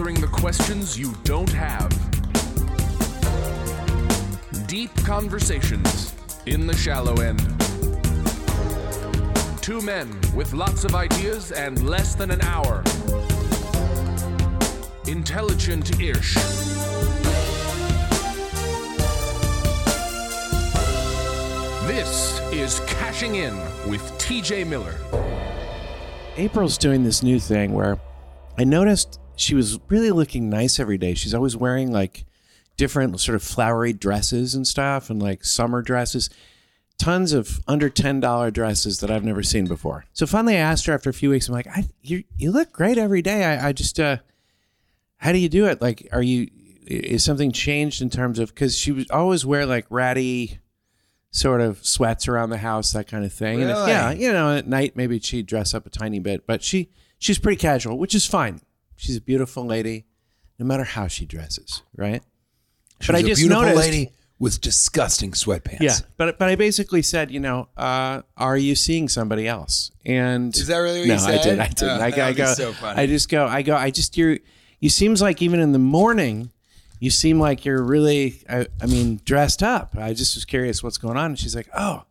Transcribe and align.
Answering 0.00 0.20
the 0.22 0.28
questions 0.28 0.98
you 0.98 1.14
don't 1.24 1.52
have. 1.52 1.90
Deep 4.66 4.90
conversations 5.04 6.14
in 6.46 6.66
the 6.66 6.74
shallow 6.74 7.16
end. 7.16 7.40
Two 9.60 9.82
men 9.82 10.08
with 10.34 10.54
lots 10.54 10.84
of 10.84 10.94
ideas 10.94 11.52
and 11.52 11.86
less 11.86 12.14
than 12.14 12.30
an 12.30 12.40
hour. 12.40 12.82
Intelligent 15.06 16.00
ish. 16.00 16.32
This 21.86 22.40
is 22.52 22.80
Cashing 22.86 23.34
In 23.34 23.54
with 23.86 24.00
TJ 24.12 24.66
Miller. 24.66 24.94
April's 26.38 26.78
doing 26.78 27.04
this 27.04 27.22
new 27.22 27.38
thing 27.38 27.74
where 27.74 27.98
I 28.56 28.64
noticed 28.64 29.19
she 29.40 29.54
was 29.54 29.78
really 29.88 30.10
looking 30.10 30.50
nice 30.50 30.78
every 30.78 30.98
day. 30.98 31.14
She's 31.14 31.34
always 31.34 31.56
wearing 31.56 31.92
like 31.92 32.24
different 32.76 33.18
sort 33.20 33.36
of 33.36 33.42
flowery 33.42 33.92
dresses 33.92 34.54
and 34.54 34.66
stuff 34.66 35.10
and 35.10 35.20
like 35.22 35.44
summer 35.44 35.82
dresses. 35.82 36.30
Tons 36.98 37.32
of 37.32 37.60
under 37.66 37.88
$10 37.88 38.52
dresses 38.52 39.00
that 39.00 39.10
I've 39.10 39.24
never 39.24 39.42
seen 39.42 39.66
before. 39.66 40.04
So 40.12 40.26
finally 40.26 40.56
I 40.56 40.60
asked 40.60 40.84
her 40.86 40.92
after 40.92 41.08
a 41.08 41.14
few 41.14 41.30
weeks, 41.30 41.48
I'm 41.48 41.54
like, 41.54 41.66
I, 41.66 41.84
you, 42.02 42.24
you 42.36 42.50
look 42.50 42.72
great 42.72 42.98
every 42.98 43.22
day. 43.22 43.44
I, 43.44 43.68
I 43.68 43.72
just, 43.72 43.98
uh, 43.98 44.18
how 45.16 45.32
do 45.32 45.38
you 45.38 45.48
do 45.48 45.64
it? 45.66 45.80
Like, 45.80 46.08
are 46.12 46.22
you, 46.22 46.48
is 46.86 47.24
something 47.24 47.52
changed 47.52 48.02
in 48.02 48.10
terms 48.10 48.38
of, 48.38 48.54
cause 48.54 48.76
she 48.76 48.92
would 48.92 49.10
always 49.10 49.46
wear 49.46 49.64
like 49.64 49.86
ratty 49.88 50.58
sort 51.30 51.60
of 51.60 51.84
sweats 51.86 52.28
around 52.28 52.50
the 52.50 52.58
house, 52.58 52.92
that 52.92 53.06
kind 53.06 53.24
of 53.24 53.32
thing. 53.32 53.62
And 53.62 53.70
if- 53.70 53.76
yeah, 53.88 54.10
you 54.12 54.32
know, 54.32 54.54
at 54.56 54.66
night 54.66 54.96
maybe 54.96 55.18
she'd 55.20 55.46
dress 55.46 55.72
up 55.72 55.86
a 55.86 55.90
tiny 55.90 56.18
bit, 56.18 56.46
but 56.46 56.62
she 56.62 56.90
she's 57.18 57.38
pretty 57.38 57.56
casual, 57.60 57.96
which 57.98 58.14
is 58.14 58.26
fine. 58.26 58.60
She's 59.00 59.16
a 59.16 59.20
beautiful 59.22 59.64
lady, 59.64 60.04
no 60.58 60.66
matter 60.66 60.84
how 60.84 61.06
she 61.06 61.24
dresses, 61.24 61.82
right? 61.96 62.22
She 63.00 63.06
but 63.06 63.16
I 63.16 63.22
just 63.22 63.40
beautiful 63.40 63.62
noticed, 63.62 63.78
lady 63.80 64.12
with 64.38 64.60
disgusting 64.60 65.32
sweatpants. 65.32 65.80
yeah. 65.80 65.96
But 66.18 66.38
but 66.38 66.50
I 66.50 66.54
basically 66.54 67.00
said, 67.00 67.30
you 67.30 67.40
know, 67.40 67.68
uh, 67.78 68.20
are 68.36 68.58
you 68.58 68.74
seeing 68.74 69.08
somebody 69.08 69.48
else? 69.48 69.90
And 70.04 70.54
Is 70.54 70.66
that 70.66 70.76
really 70.76 71.00
what 71.00 71.08
no, 71.08 71.14
you 71.14 71.20
I 71.20 71.36
said? 71.38 71.42
did. 71.42 71.58
I 71.60 71.66
did. 71.68 71.82
Oh, 71.88 72.22
I, 72.22 72.28
I 72.28 72.32
go. 72.34 72.52
so 72.52 72.72
funny. 72.74 73.00
I 73.00 73.06
just 73.06 73.30
go. 73.30 73.46
I 73.46 73.62
go. 73.62 73.74
I 73.74 73.90
just 73.90 74.18
you. 74.18 74.38
You 74.80 74.90
seems 74.90 75.22
like 75.22 75.40
even 75.40 75.60
in 75.60 75.72
the 75.72 75.78
morning, 75.78 76.50
you 76.98 77.10
seem 77.10 77.40
like 77.40 77.64
you're 77.64 77.82
really. 77.82 78.42
I, 78.50 78.66
I 78.82 78.86
mean, 78.86 79.22
dressed 79.24 79.62
up. 79.62 79.96
I 79.96 80.12
just 80.12 80.34
was 80.34 80.44
curious 80.44 80.82
what's 80.82 80.98
going 80.98 81.16
on. 81.16 81.26
And 81.26 81.38
she's 81.38 81.56
like, 81.56 81.70
oh, 81.74 82.04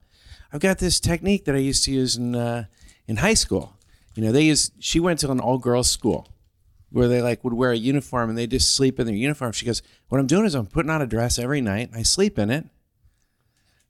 I've 0.51 0.59
got 0.59 0.79
this 0.79 0.99
technique 0.99 1.45
that 1.45 1.53
I 1.53 1.59
used 1.59 1.83
to 1.85 1.91
use 1.91 2.15
in 2.17 2.33
uh, 2.33 2.65
in 3.07 3.17
high 3.17 3.35
school. 3.35 3.75
You 4.15 4.23
know, 4.23 4.31
they 4.31 4.45
use. 4.45 4.71
She 4.79 4.99
went 4.99 5.19
to 5.19 5.29
an 5.29 5.39
all 5.39 5.59
girls 5.59 5.87
school 5.91 6.27
where 6.91 7.07
they 7.07 7.21
like 7.21 7.43
would 7.43 7.53
wear 7.53 7.71
a 7.71 7.77
uniform 7.77 8.29
and 8.29 8.37
they 8.37 8.47
just 8.47 8.73
sleep 8.75 8.99
in 8.99 9.05
their 9.05 9.15
uniform. 9.15 9.51
She 9.51 9.65
goes, 9.65 9.81
"What 10.07 10.19
I'm 10.19 10.27
doing 10.27 10.45
is 10.45 10.55
I'm 10.55 10.65
putting 10.67 10.89
on 10.89 11.01
a 11.01 11.07
dress 11.07 11.37
every 11.39 11.61
night 11.61 11.89
and 11.89 11.97
I 11.97 12.03
sleep 12.03 12.39
in 12.39 12.49
it, 12.49 12.65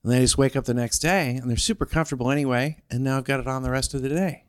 and 0.03 0.11
they 0.11 0.19
just 0.19 0.37
wake 0.37 0.55
up 0.55 0.65
the 0.65 0.73
next 0.73 0.99
day 0.99 1.35
and 1.35 1.49
they're 1.49 1.57
super 1.57 1.85
comfortable 1.85 2.29
anyway. 2.31 2.77
And 2.89 3.03
now 3.03 3.17
I've 3.17 3.23
got 3.25 3.39
it 3.39 3.47
on 3.47 3.63
the 3.63 3.71
rest 3.71 3.93
of 3.93 4.01
the 4.01 4.09
day. 4.09 4.43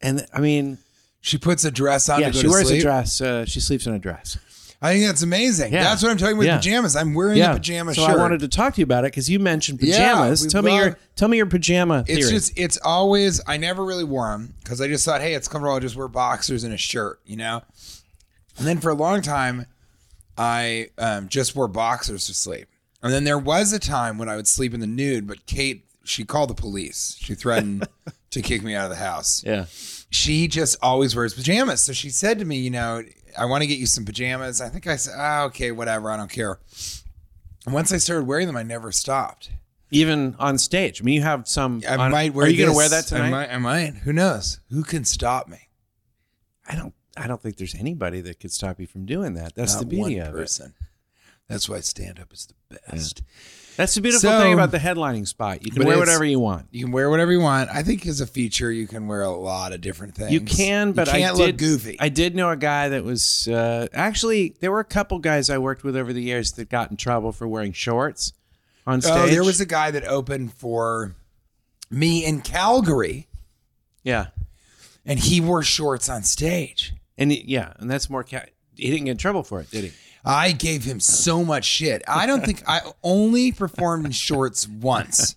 And 0.00 0.26
I 0.32 0.40
mean, 0.40 0.78
She 1.20 1.38
puts 1.38 1.64
a 1.64 1.70
dress 1.70 2.08
on 2.10 2.20
yeah, 2.20 2.26
to 2.28 2.32
go 2.34 2.40
she 2.40 2.48
wears 2.48 2.66
sleep. 2.68 2.80
a 2.80 2.82
dress. 2.82 3.20
Uh, 3.20 3.46
she 3.46 3.60
sleeps 3.60 3.86
in 3.86 3.94
a 3.94 3.98
dress. 3.98 4.36
I 4.84 4.92
think 4.92 5.06
that's 5.06 5.22
amazing. 5.22 5.72
Yeah. 5.72 5.82
That's 5.84 6.02
what 6.02 6.10
I'm 6.12 6.18
talking 6.18 6.36
with 6.36 6.46
Yeah. 6.46 6.56
pajamas. 6.58 6.94
I'm 6.94 7.14
wearing 7.14 7.40
a 7.40 7.52
pajama 7.54 7.94
so 7.94 8.06
shirt. 8.06 8.16
I 8.18 8.20
wanted 8.20 8.40
to 8.40 8.48
talk 8.48 8.74
to 8.74 8.80
you 8.80 8.84
about 8.84 9.04
it 9.04 9.12
because 9.12 9.30
you 9.30 9.38
mentioned 9.38 9.80
pajamas. 9.80 10.46
tell 10.46 10.62
me 10.62 10.74
your 10.76 10.84
love- 10.88 10.96
tell 11.16 11.28
me 11.28 11.36
your 11.38 11.46
pajama 11.46 12.04
It's 12.06 12.18
theory. 12.26 12.30
just, 12.30 12.52
it's 12.58 12.76
always, 12.84 13.40
I 13.46 13.56
never 13.56 13.82
really 13.84 14.04
wore 14.04 14.30
them 14.32 14.54
because 14.62 14.80
I 14.80 14.88
just 14.88 15.04
thought, 15.04 15.20
hey, 15.22 15.34
it's 15.34 15.48
comfortable. 15.48 15.72
I'll 15.74 15.80
just 15.80 15.96
wear 15.96 16.06
boxers 16.08 16.64
and 16.64 16.74
a 16.74 16.76
shirt, 16.76 17.20
you 17.24 17.36
know? 17.36 17.62
And 18.58 18.66
then 18.66 18.78
for 18.78 18.90
a 18.90 18.94
long 18.94 19.22
time, 19.22 19.66
I 20.36 20.88
um, 20.98 21.28
just 21.28 21.56
wore 21.56 21.68
boxers 21.68 22.26
to 22.26 22.34
sleep. 22.34 22.66
And 23.02 23.12
then 23.12 23.24
there 23.24 23.38
was 23.38 23.72
a 23.72 23.78
time 23.78 24.18
when 24.18 24.28
I 24.28 24.36
would 24.36 24.46
sleep 24.48 24.74
in 24.74 24.80
the 24.80 24.86
nude, 24.86 25.26
but 25.26 25.46
Kate, 25.46 25.84
she 26.04 26.24
called 26.24 26.50
the 26.50 26.54
police. 26.54 27.16
She 27.20 27.34
threatened 27.34 27.86
to 28.30 28.42
kick 28.42 28.62
me 28.62 28.74
out 28.74 28.84
of 28.84 28.90
the 28.90 29.02
house. 29.02 29.42
yeah. 29.46 29.66
She 30.10 30.46
just 30.46 30.76
always 30.82 31.16
wears 31.16 31.34
pajamas. 31.34 31.80
So 31.80 31.92
she 31.92 32.08
said 32.10 32.38
to 32.38 32.44
me, 32.44 32.58
you 32.58 32.70
know, 32.70 33.02
I 33.38 33.44
want 33.46 33.62
to 33.62 33.66
get 33.66 33.78
you 33.78 33.86
some 33.86 34.04
pajamas. 34.04 34.60
I 34.60 34.68
think 34.68 34.86
I 34.86 34.96
said, 34.96 35.14
ah, 35.16 35.44
okay, 35.44 35.72
whatever. 35.72 36.10
I 36.10 36.16
don't 36.16 36.30
care. 36.30 36.58
And 37.64 37.74
once 37.74 37.92
I 37.92 37.98
started 37.98 38.26
wearing 38.26 38.46
them, 38.46 38.56
I 38.56 38.62
never 38.62 38.92
stopped. 38.92 39.50
Even 39.90 40.34
on 40.38 40.58
stage. 40.58 41.00
I 41.00 41.04
mean, 41.04 41.14
you 41.14 41.22
have 41.22 41.46
some. 41.46 41.82
I 41.88 41.96
on- 41.96 42.10
might 42.10 42.34
wear 42.34 42.46
Are 42.46 42.48
you 42.48 42.58
going 42.58 42.70
to 42.70 42.76
wear 42.76 42.88
that 42.88 43.06
tonight? 43.06 43.26
I 43.26 43.30
might, 43.30 43.50
I 43.50 43.58
might. 43.58 43.94
Who 43.98 44.12
knows? 44.12 44.60
Who 44.70 44.82
can 44.82 45.04
stop 45.04 45.48
me? 45.48 45.68
I 46.68 46.74
don't. 46.74 46.94
I 47.16 47.28
don't 47.28 47.40
think 47.40 47.56
there's 47.58 47.76
anybody 47.76 48.20
that 48.22 48.40
could 48.40 48.50
stop 48.50 48.80
you 48.80 48.88
from 48.88 49.06
doing 49.06 49.34
that. 49.34 49.54
That's 49.54 49.74
Not 49.74 49.80
the 49.80 49.86
beauty 49.86 50.18
one 50.18 50.28
of 50.28 50.36
it. 50.36 50.60
That's 51.48 51.68
why 51.68 51.80
stand 51.80 52.18
up 52.18 52.32
is 52.32 52.46
the 52.46 52.78
best. 52.90 53.22
That's 53.76 53.94
the 53.94 54.00
beautiful 54.00 54.30
So- 54.30 54.40
thing 54.40 54.52
about 54.54 54.70
the 54.70 54.78
headlining 54.78 55.26
spot. 55.26 55.64
You 55.66 55.72
can 55.72 55.84
wear 55.84 55.98
whatever 55.98 56.24
you 56.24 56.38
want. 56.38 56.68
You 56.70 56.84
can 56.84 56.92
wear 56.92 57.10
whatever 57.10 57.32
you 57.32 57.40
want. 57.40 57.68
I 57.70 57.82
think 57.82 58.06
as 58.06 58.20
a 58.20 58.26
feature, 58.26 58.70
you 58.70 58.86
can 58.86 59.08
wear 59.08 59.22
a 59.22 59.30
lot 59.30 59.72
of 59.72 59.80
different 59.80 60.14
things. 60.14 60.30
You 60.32 60.40
can, 60.40 60.92
but 60.92 61.08
you 61.08 61.12
can't 61.14 61.34
I 61.34 61.36
did 61.38 61.46
look 61.46 61.56
goofy. 61.58 61.96
I 62.00 62.08
did 62.08 62.34
know 62.36 62.50
a 62.50 62.56
guy 62.56 62.88
that 62.90 63.02
was 63.04 63.48
uh, 63.48 63.88
actually 63.92 64.54
there 64.60 64.70
were 64.70 64.80
a 64.80 64.84
couple 64.84 65.18
guys 65.18 65.50
I 65.50 65.58
worked 65.58 65.82
with 65.84 65.96
over 65.96 66.12
the 66.12 66.22
years 66.22 66.52
that 66.52 66.68
got 66.70 66.90
in 66.90 66.96
trouble 66.96 67.32
for 67.32 67.48
wearing 67.48 67.72
shorts 67.72 68.32
on 68.86 69.02
stage. 69.02 69.12
oh, 69.14 69.26
there 69.26 69.44
was 69.44 69.60
a 69.60 69.66
guy 69.66 69.90
that 69.90 70.04
opened 70.04 70.52
for 70.54 71.14
me 71.90 72.24
in 72.24 72.42
Calgary, 72.42 73.26
yeah, 74.04 74.26
and 75.04 75.18
he 75.18 75.40
wore 75.40 75.62
shorts 75.64 76.08
on 76.08 76.22
stage. 76.22 76.94
and 77.18 77.32
he- 77.32 77.44
yeah, 77.46 77.72
and 77.78 77.90
that's 77.90 78.08
more. 78.08 78.22
Ca- 78.24 78.46
he 78.76 78.90
didn't 78.90 79.04
get 79.06 79.12
in 79.12 79.16
trouble 79.18 79.42
for 79.42 79.60
it, 79.60 79.70
did 79.70 79.84
he? 79.84 79.92
I 80.24 80.52
gave 80.52 80.84
him 80.84 81.00
so 81.00 81.44
much 81.44 81.64
shit. 81.64 82.02
I 82.08 82.24
don't 82.26 82.44
think 82.44 82.62
I 82.66 82.80
only 83.02 83.52
performed 83.52 84.06
in 84.06 84.12
shorts 84.12 84.66
once. 84.66 85.36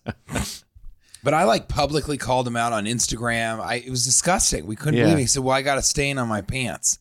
But 1.23 1.33
I 1.33 1.43
like 1.43 1.67
publicly 1.67 2.17
called 2.17 2.47
him 2.47 2.55
out 2.55 2.71
on 2.71 2.85
Instagram. 2.85 3.59
I 3.59 3.75
it 3.75 3.89
was 3.89 4.05
disgusting. 4.05 4.65
We 4.65 4.75
couldn't 4.77 4.95
Yeah. 4.95 5.03
believe 5.05 5.17
it. 5.17 5.21
He 5.21 5.27
said, 5.27 5.43
Well, 5.43 5.55
I 5.55 5.61
got 5.61 5.77
a 5.77 5.81
stain 5.81 6.17
on 6.17 6.27
my 6.29 6.41
pants. 6.41 6.99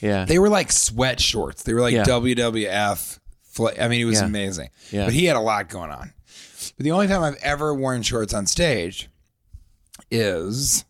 Yeah, 0.00 0.24
They 0.24 0.38
were 0.38 0.48
like 0.48 0.72
sweat 0.72 1.20
shorts. 1.20 1.62
They 1.62 1.74
were 1.74 1.80
like 1.80 1.94
Yeah. 1.94 2.04
WWF. 2.04 3.18
I 3.80 3.88
mean, 3.88 4.00
it 4.00 4.04
was 4.04 4.20
Yeah. 4.20 4.26
amazing. 4.26 4.70
Yeah. 4.90 5.04
But 5.04 5.14
he 5.14 5.26
had 5.26 5.36
a 5.36 5.40
lot 5.40 5.68
going 5.68 5.90
on. 5.90 6.12
But 6.76 6.84
the 6.84 6.90
only 6.92 7.06
time 7.08 7.22
I've 7.22 7.36
ever 7.42 7.74
worn 7.74 8.02
shorts 8.02 8.32
on 8.34 8.46
stage 8.46 9.08
is 10.10 10.84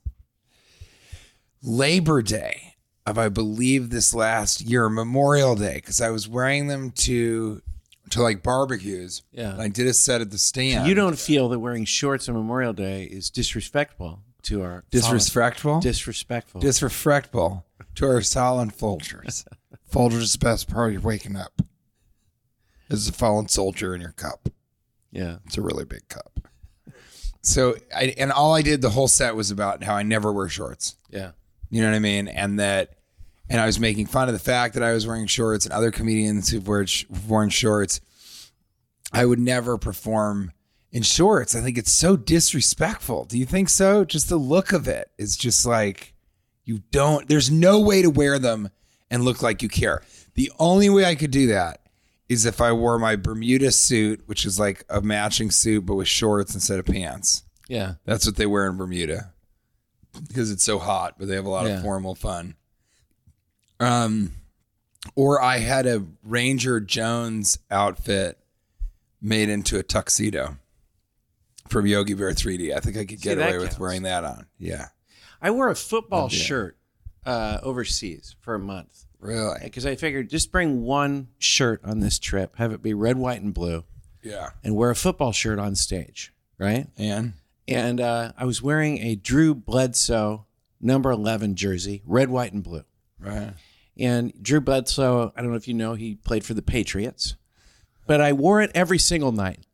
Labor 1.63 2.23
Day 2.23 2.68
of 3.11 3.19
I 3.19 3.29
believe 3.29 3.91
this 3.91 4.15
last 4.15 4.61
year, 4.63 4.89
Memorial 4.89 5.55
Day, 5.57 5.75
because 5.77 6.01
I 6.01 6.11
was 6.11 6.29
wearing 6.29 6.69
them 6.69 6.91
to 6.93 7.63
to 8.11 8.23
like 8.23 8.43
barbecues. 8.43 9.23
Yeah. 9.33 9.53
And 9.53 9.61
I 9.63 9.69
did 9.69 9.87
a 9.87 9.93
set 9.93 10.21
at 10.23 10.31
the 10.31 10.39
stand. 10.39 10.89
you 10.89 10.95
don't 10.95 11.19
feel 11.19 11.49
that 11.51 11.59
wearing 11.59 11.85
shorts 11.85 12.29
on 12.29 12.35
Memorial 12.35 12.73
Day 12.73 13.05
is 13.05 13.29
disrespectful 13.31 14.21
to 14.45 14.63
our 14.63 14.85
disrespectful? 14.91 15.81
disrespectful. 15.81 16.61
disrespectful 16.61 17.67
to 17.97 18.07
our 18.07 18.23
fallen 18.23 18.71
Folgers. 18.71 19.45
Folgers 19.93 20.23
is 20.23 20.33
the 20.33 20.39
best 20.39 20.71
part 20.71 20.95
of 20.95 21.05
waking 21.05 21.37
up. 21.37 21.61
There's 22.89 23.09
a 23.09 23.13
fallen 23.13 23.49
soldier 23.49 23.95
in 23.95 24.01
your 24.01 24.13
cup. 24.13 24.49
yeah, 25.11 25.37
It's 25.47 25.59
a 25.59 25.63
really 25.63 25.85
big 25.85 26.09
cup. 26.09 26.41
So, 27.43 27.77
I, 27.95 28.15
and 28.19 28.33
all 28.33 28.55
I 28.55 28.63
did 28.63 28.81
the 28.83 28.91
whole 28.91 29.09
set 29.09 29.37
was 29.37 29.51
about 29.51 29.83
how 29.85 29.95
I 29.95 30.03
never 30.03 30.33
wear 30.33 30.49
shorts. 30.49 30.97
yeah, 31.11 31.33
You 31.71 31.83
know 31.83 31.91
what 31.91 31.97
I 31.97 32.01
mean? 32.01 32.29
And 32.29 32.59
that 32.59 32.95
and 33.49 33.61
I 33.61 33.67
was 33.67 33.79
making 33.81 34.07
fun 34.07 34.29
of 34.29 34.33
the 34.35 34.39
fact 34.39 34.75
that 34.75 34.83
I 34.83 34.93
was 34.93 35.07
wearing 35.07 35.27
shorts 35.27 35.65
and 35.65 35.73
other 35.73 35.91
comedians 35.91 36.51
who've 36.51 36.67
worn, 36.67 36.87
worn 37.27 37.51
shorts. 37.51 38.01
I 39.13 39.25
would 39.25 39.39
never 39.39 39.79
perform 39.79 40.53
in 40.93 41.03
shorts. 41.03 41.55
I 41.55 41.61
think 41.61 41.79
it's 41.79 41.93
so 41.93 42.17
disrespectful. 42.17 43.25
Do 43.25 43.39
you 43.39 43.47
think 43.47 43.69
so? 43.69 44.05
Just 44.05 44.29
the 44.29 44.37
look 44.37 44.73
of 44.73 44.87
it 44.89 45.11
is 45.19 45.37
just 45.37 45.65
like 45.67 46.15
you 46.65 46.83
don't, 46.91 47.29
there's 47.29 47.51
no 47.51 47.81
way 47.81 48.03
to 48.03 48.11
wear 48.11 48.39
them 48.39 48.71
and 49.11 49.25
look 49.25 49.43
like 49.43 49.63
you 49.63 49.69
care. 49.69 50.03
The 50.35 50.53
only 50.59 50.91
way 50.91 51.05
I 51.07 51.15
could 51.15 51.31
do 51.31 51.47
that 51.49 51.81
is 52.29 52.45
if 52.45 52.61
I 52.61 52.73
wore 52.73 52.99
my 52.99 53.17
Bermuda 53.17 53.73
suit, 53.73 54.23
which 54.27 54.45
is 54.45 54.59
like 54.61 54.85
a 54.91 55.01
matching 55.01 55.51
suit, 55.51 55.87
but 55.87 55.95
with 55.95 56.09
shorts 56.09 56.55
instead 56.55 56.79
of 56.79 56.85
pants. 56.85 57.45
Yeah. 57.69 57.95
That's 58.05 58.27
what 58.27 58.37
they 58.37 58.45
wear 58.47 58.67
in 58.67 58.77
Bermuda 58.77 59.33
because 60.29 60.51
it's 60.51 60.65
so 60.65 60.79
hot, 60.79 61.15
but 61.19 61.29
they 61.29 61.35
have 61.35 61.47
a 61.47 61.51
lot 61.51 61.67
Yeah. 61.67 61.77
of 61.79 61.83
formal 61.83 62.15
fun. 62.15 62.55
Um, 63.81 64.33
or 65.15 65.41
I 65.43 65.59
had 65.59 65.87
a 65.87 66.05
Ranger 66.23 66.81
Jones 66.81 67.59
outfit 67.71 68.39
made 69.21 69.49
into 69.49 69.79
a 69.79 69.83
tuxedo 69.83 70.57
from 71.69 71.87
Yogi 71.87 72.15
Bear 72.15 72.31
3D. 72.33 72.75
I 72.77 72.81
think 72.81 72.97
I 72.97 73.05
could 73.05 73.21
get 73.21 73.37
that 73.39 73.49
away 73.49 73.59
with 73.59 73.79
wearing 73.79 74.03
that 74.03 74.25
on. 74.25 74.47
Yeah, 74.59 74.87
I 75.41 75.51
wore 75.51 75.69
a 75.69 75.77
football 75.77 76.25
Oh, 76.25 76.29
yeah. 76.33 76.39
shirt 76.39 76.77
uh, 77.25 77.59
overseas 77.63 78.35
for 78.41 78.55
a 78.55 78.59
month 78.59 79.05
really. 79.21 79.59
because 79.63 79.85
I 79.87 79.95
figured 79.97 80.31
just 80.31 80.51
bring 80.51 80.83
one 80.83 81.29
shirt 81.39 81.81
on 81.85 82.01
this 82.01 82.19
trip, 82.19 82.57
have 82.57 82.73
it 82.73 82.83
be 82.83 82.95
red, 82.95 83.17
white, 83.19 83.41
and 83.43 83.53
blue, 83.55 83.85
Yeah, 84.23 84.51
and 84.65 84.75
wear 84.77 84.91
a 84.91 84.97
football 84.97 85.33
shirt 85.33 85.59
on 85.59 85.75
stage, 85.77 86.33
right? 86.59 86.87
and 86.97 87.35
And 87.67 88.01
uh, 88.01 88.33
I 88.37 88.45
was 88.45 88.63
wearing 88.63 88.99
a 88.99 89.15
Drew 89.15 89.55
Bledsoe 89.55 90.47
number 90.81 91.11
11 91.11 91.55
jersey, 91.57 92.03
red, 92.07 92.31
white, 92.31 92.53
and 92.53 92.63
blue. 92.63 92.85
right. 93.21 93.53
And 93.99 94.33
Drew 94.43 94.61
Bledsoe, 94.61 95.33
I 95.37 95.43
don't 95.43 95.51
know 95.51 95.57
if 95.57 95.67
you 95.67 95.75
know, 95.75 95.95
he 95.95 96.15
played 96.15 96.45
for 96.45 96.55
the 96.55 96.63
Patriots, 96.63 97.35
but 98.07 98.21
I 98.21 98.33
wore 98.33 98.61
it 98.61 98.71
every 98.75 98.99
single 98.99 99.33
night 99.33 99.67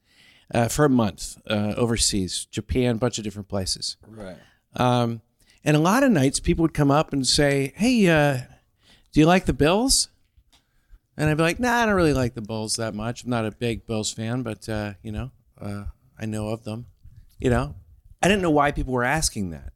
uh, 0.52 0.68
for 0.68 0.84
a 0.84 0.90
month 0.90 1.38
uh, 1.48 1.74
overseas, 1.76 2.46
Japan, 2.50 2.96
bunch 2.96 3.18
of 3.18 3.24
different 3.24 3.48
places. 3.48 3.96
Right. 4.06 4.36
Um, 4.76 5.20
and 5.64 5.76
a 5.76 5.80
lot 5.80 6.02
of 6.02 6.10
nights, 6.10 6.40
people 6.40 6.62
would 6.62 6.74
come 6.74 6.90
up 6.90 7.12
and 7.12 7.26
say, 7.26 7.72
"Hey, 7.76 8.06
uh, 8.08 8.38
do 9.12 9.20
you 9.20 9.26
like 9.26 9.46
the 9.46 9.52
Bills?" 9.52 10.08
And 11.16 11.30
I'd 11.30 11.36
be 11.36 11.42
like, 11.42 11.60
"Nah, 11.60 11.82
I 11.82 11.86
don't 11.86 11.94
really 11.94 12.12
like 12.12 12.34
the 12.34 12.42
Bulls 12.42 12.76
that 12.76 12.94
much. 12.94 13.24
I'm 13.24 13.30
not 13.30 13.46
a 13.46 13.50
big 13.50 13.86
Bills 13.86 14.12
fan, 14.12 14.42
but 14.42 14.68
uh, 14.68 14.94
you 15.02 15.12
know, 15.12 15.30
uh, 15.60 15.84
I 16.18 16.26
know 16.26 16.48
of 16.48 16.64
them. 16.64 16.86
You 17.38 17.50
know, 17.50 17.76
I 18.22 18.28
didn't 18.28 18.42
know 18.42 18.50
why 18.50 18.72
people 18.72 18.92
were 18.92 19.04
asking 19.04 19.50
that. 19.50 19.72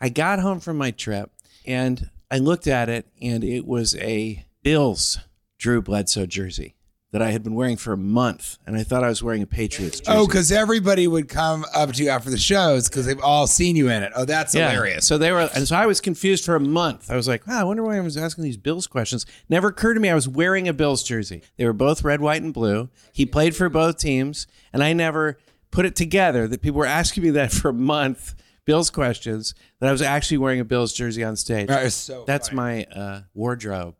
I 0.00 0.08
got 0.08 0.40
home 0.40 0.60
from 0.60 0.76
my 0.76 0.90
trip 0.90 1.30
and 1.64 2.10
I 2.34 2.38
looked 2.38 2.66
at 2.66 2.88
it, 2.88 3.06
and 3.22 3.44
it 3.44 3.64
was 3.64 3.94
a 3.94 4.44
Bills 4.64 5.20
Drew 5.56 5.80
Bledsoe 5.80 6.26
jersey 6.26 6.74
that 7.12 7.22
I 7.22 7.30
had 7.30 7.44
been 7.44 7.54
wearing 7.54 7.76
for 7.76 7.92
a 7.92 7.96
month, 7.96 8.58
and 8.66 8.76
I 8.76 8.82
thought 8.82 9.04
I 9.04 9.08
was 9.08 9.22
wearing 9.22 9.40
a 9.42 9.46
Patriots 9.46 10.00
jersey. 10.00 10.18
Oh, 10.18 10.26
because 10.26 10.50
everybody 10.50 11.06
would 11.06 11.28
come 11.28 11.64
up 11.72 11.92
to 11.92 12.02
you 12.02 12.08
after 12.08 12.30
the 12.30 12.36
shows 12.36 12.88
because 12.88 13.06
they've 13.06 13.20
all 13.20 13.46
seen 13.46 13.76
you 13.76 13.88
in 13.88 14.02
it. 14.02 14.10
Oh, 14.16 14.24
that's 14.24 14.52
hilarious. 14.52 15.06
So 15.06 15.16
they 15.16 15.30
were, 15.30 15.48
and 15.54 15.68
so 15.68 15.76
I 15.76 15.86
was 15.86 16.00
confused 16.00 16.44
for 16.44 16.56
a 16.56 16.60
month. 16.60 17.08
I 17.08 17.14
was 17.14 17.28
like, 17.28 17.46
wow, 17.46 17.60
I 17.60 17.62
wonder 17.62 17.84
why 17.84 17.98
I 17.98 18.00
was 18.00 18.16
asking 18.16 18.42
these 18.42 18.56
Bills 18.56 18.88
questions. 18.88 19.26
Never 19.48 19.68
occurred 19.68 19.94
to 19.94 20.00
me 20.00 20.10
I 20.10 20.14
was 20.16 20.26
wearing 20.26 20.66
a 20.66 20.72
Bills 20.72 21.04
jersey. 21.04 21.40
They 21.56 21.66
were 21.66 21.72
both 21.72 22.02
red, 22.02 22.20
white, 22.20 22.42
and 22.42 22.52
blue. 22.52 22.88
He 23.12 23.26
played 23.26 23.54
for 23.54 23.68
both 23.68 23.96
teams, 23.96 24.48
and 24.72 24.82
I 24.82 24.92
never 24.92 25.38
put 25.70 25.86
it 25.86 25.94
together 25.94 26.48
that 26.48 26.62
people 26.62 26.80
were 26.80 26.86
asking 27.00 27.22
me 27.22 27.30
that 27.30 27.52
for 27.52 27.68
a 27.68 27.72
month. 27.72 28.34
Bills 28.64 28.90
questions 28.90 29.54
that 29.80 29.88
I 29.88 29.92
was 29.92 30.02
actually 30.02 30.38
wearing 30.38 30.60
a 30.60 30.64
Bills 30.64 30.92
jersey 30.92 31.22
on 31.22 31.36
stage. 31.36 31.68
That 31.68 31.84
is 31.84 31.94
so. 31.94 32.24
That's 32.26 32.48
funny. 32.48 32.86
my 32.92 33.00
uh, 33.00 33.20
wardrobe 33.34 33.96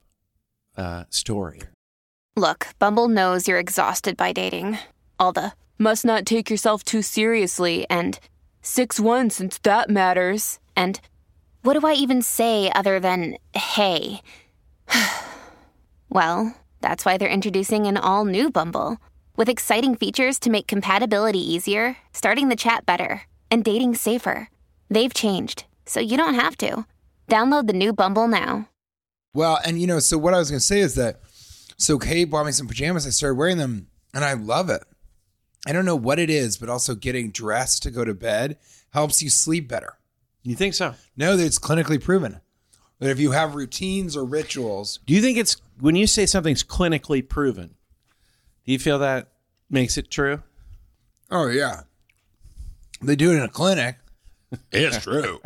uh, 0.76 1.04
story. 1.10 1.60
Look, 2.36 2.68
Bumble 2.78 3.08
knows 3.08 3.46
you're 3.46 3.58
exhausted 3.58 4.16
by 4.16 4.32
dating. 4.32 4.78
All 5.18 5.32
the 5.32 5.52
must 5.78 6.04
not 6.04 6.26
take 6.26 6.50
yourself 6.50 6.82
too 6.82 7.02
seriously 7.02 7.86
and 7.88 8.18
6 8.62 8.98
1 8.98 9.30
since 9.30 9.58
that 9.58 9.90
matters. 9.90 10.58
And 10.74 11.00
what 11.62 11.78
do 11.78 11.86
I 11.86 11.92
even 11.92 12.22
say 12.22 12.72
other 12.74 12.98
than 12.98 13.36
hey? 13.54 14.20
well, 16.08 16.56
that's 16.80 17.04
why 17.04 17.16
they're 17.16 17.28
introducing 17.28 17.86
an 17.86 17.96
all 17.96 18.24
new 18.24 18.50
Bumble 18.50 18.98
with 19.36 19.48
exciting 19.48 19.94
features 19.94 20.38
to 20.40 20.50
make 20.50 20.66
compatibility 20.66 21.38
easier, 21.38 21.96
starting 22.12 22.48
the 22.48 22.56
chat 22.56 22.86
better, 22.86 23.22
and 23.50 23.64
dating 23.64 23.94
safer. 23.94 24.48
They've 24.90 25.12
changed, 25.14 25.64
so 25.86 26.00
you 26.00 26.16
don't 26.16 26.34
have 26.34 26.56
to. 26.58 26.86
Download 27.28 27.66
the 27.66 27.72
new 27.72 27.92
Bumble 27.92 28.28
now. 28.28 28.68
Well, 29.32 29.58
and 29.64 29.80
you 29.80 29.86
know, 29.86 29.98
so 29.98 30.18
what 30.18 30.34
I 30.34 30.38
was 30.38 30.50
going 30.50 30.60
to 30.60 30.66
say 30.66 30.80
is 30.80 30.94
that, 30.94 31.20
so 31.76 31.98
Kate 31.98 32.26
bought 32.30 32.46
me 32.46 32.52
some 32.52 32.68
pajamas. 32.68 33.06
I 33.06 33.10
started 33.10 33.36
wearing 33.36 33.58
them, 33.58 33.88
and 34.12 34.24
I 34.24 34.34
love 34.34 34.70
it. 34.70 34.82
I 35.66 35.72
don't 35.72 35.86
know 35.86 35.96
what 35.96 36.18
it 36.18 36.30
is, 36.30 36.56
but 36.58 36.68
also 36.68 36.94
getting 36.94 37.30
dressed 37.30 37.82
to 37.84 37.90
go 37.90 38.04
to 38.04 38.14
bed 38.14 38.58
helps 38.90 39.22
you 39.22 39.30
sleep 39.30 39.68
better. 39.68 39.94
You 40.42 40.54
think 40.54 40.74
so? 40.74 40.94
No, 41.16 41.36
it's 41.36 41.58
clinically 41.58 42.02
proven 42.02 42.40
that 43.00 43.10
if 43.10 43.18
you 43.18 43.30
have 43.32 43.54
routines 43.54 44.16
or 44.16 44.24
rituals, 44.24 45.00
Do 45.06 45.14
you 45.14 45.22
think 45.22 45.38
it's 45.38 45.56
when 45.80 45.96
you 45.96 46.06
say 46.06 46.26
something's 46.26 46.62
clinically 46.62 47.26
proven? 47.26 47.74
Do 48.66 48.72
you 48.72 48.78
feel 48.78 48.98
that 49.00 49.28
makes 49.70 49.96
it 49.96 50.10
true? 50.10 50.42
oh 51.30 51.48
yeah, 51.48 51.80
they 53.02 53.16
do 53.16 53.32
it 53.32 53.36
in 53.36 53.42
a 53.42 53.48
clinic. 53.48 53.96
It's 54.72 54.98
true. 55.02 55.40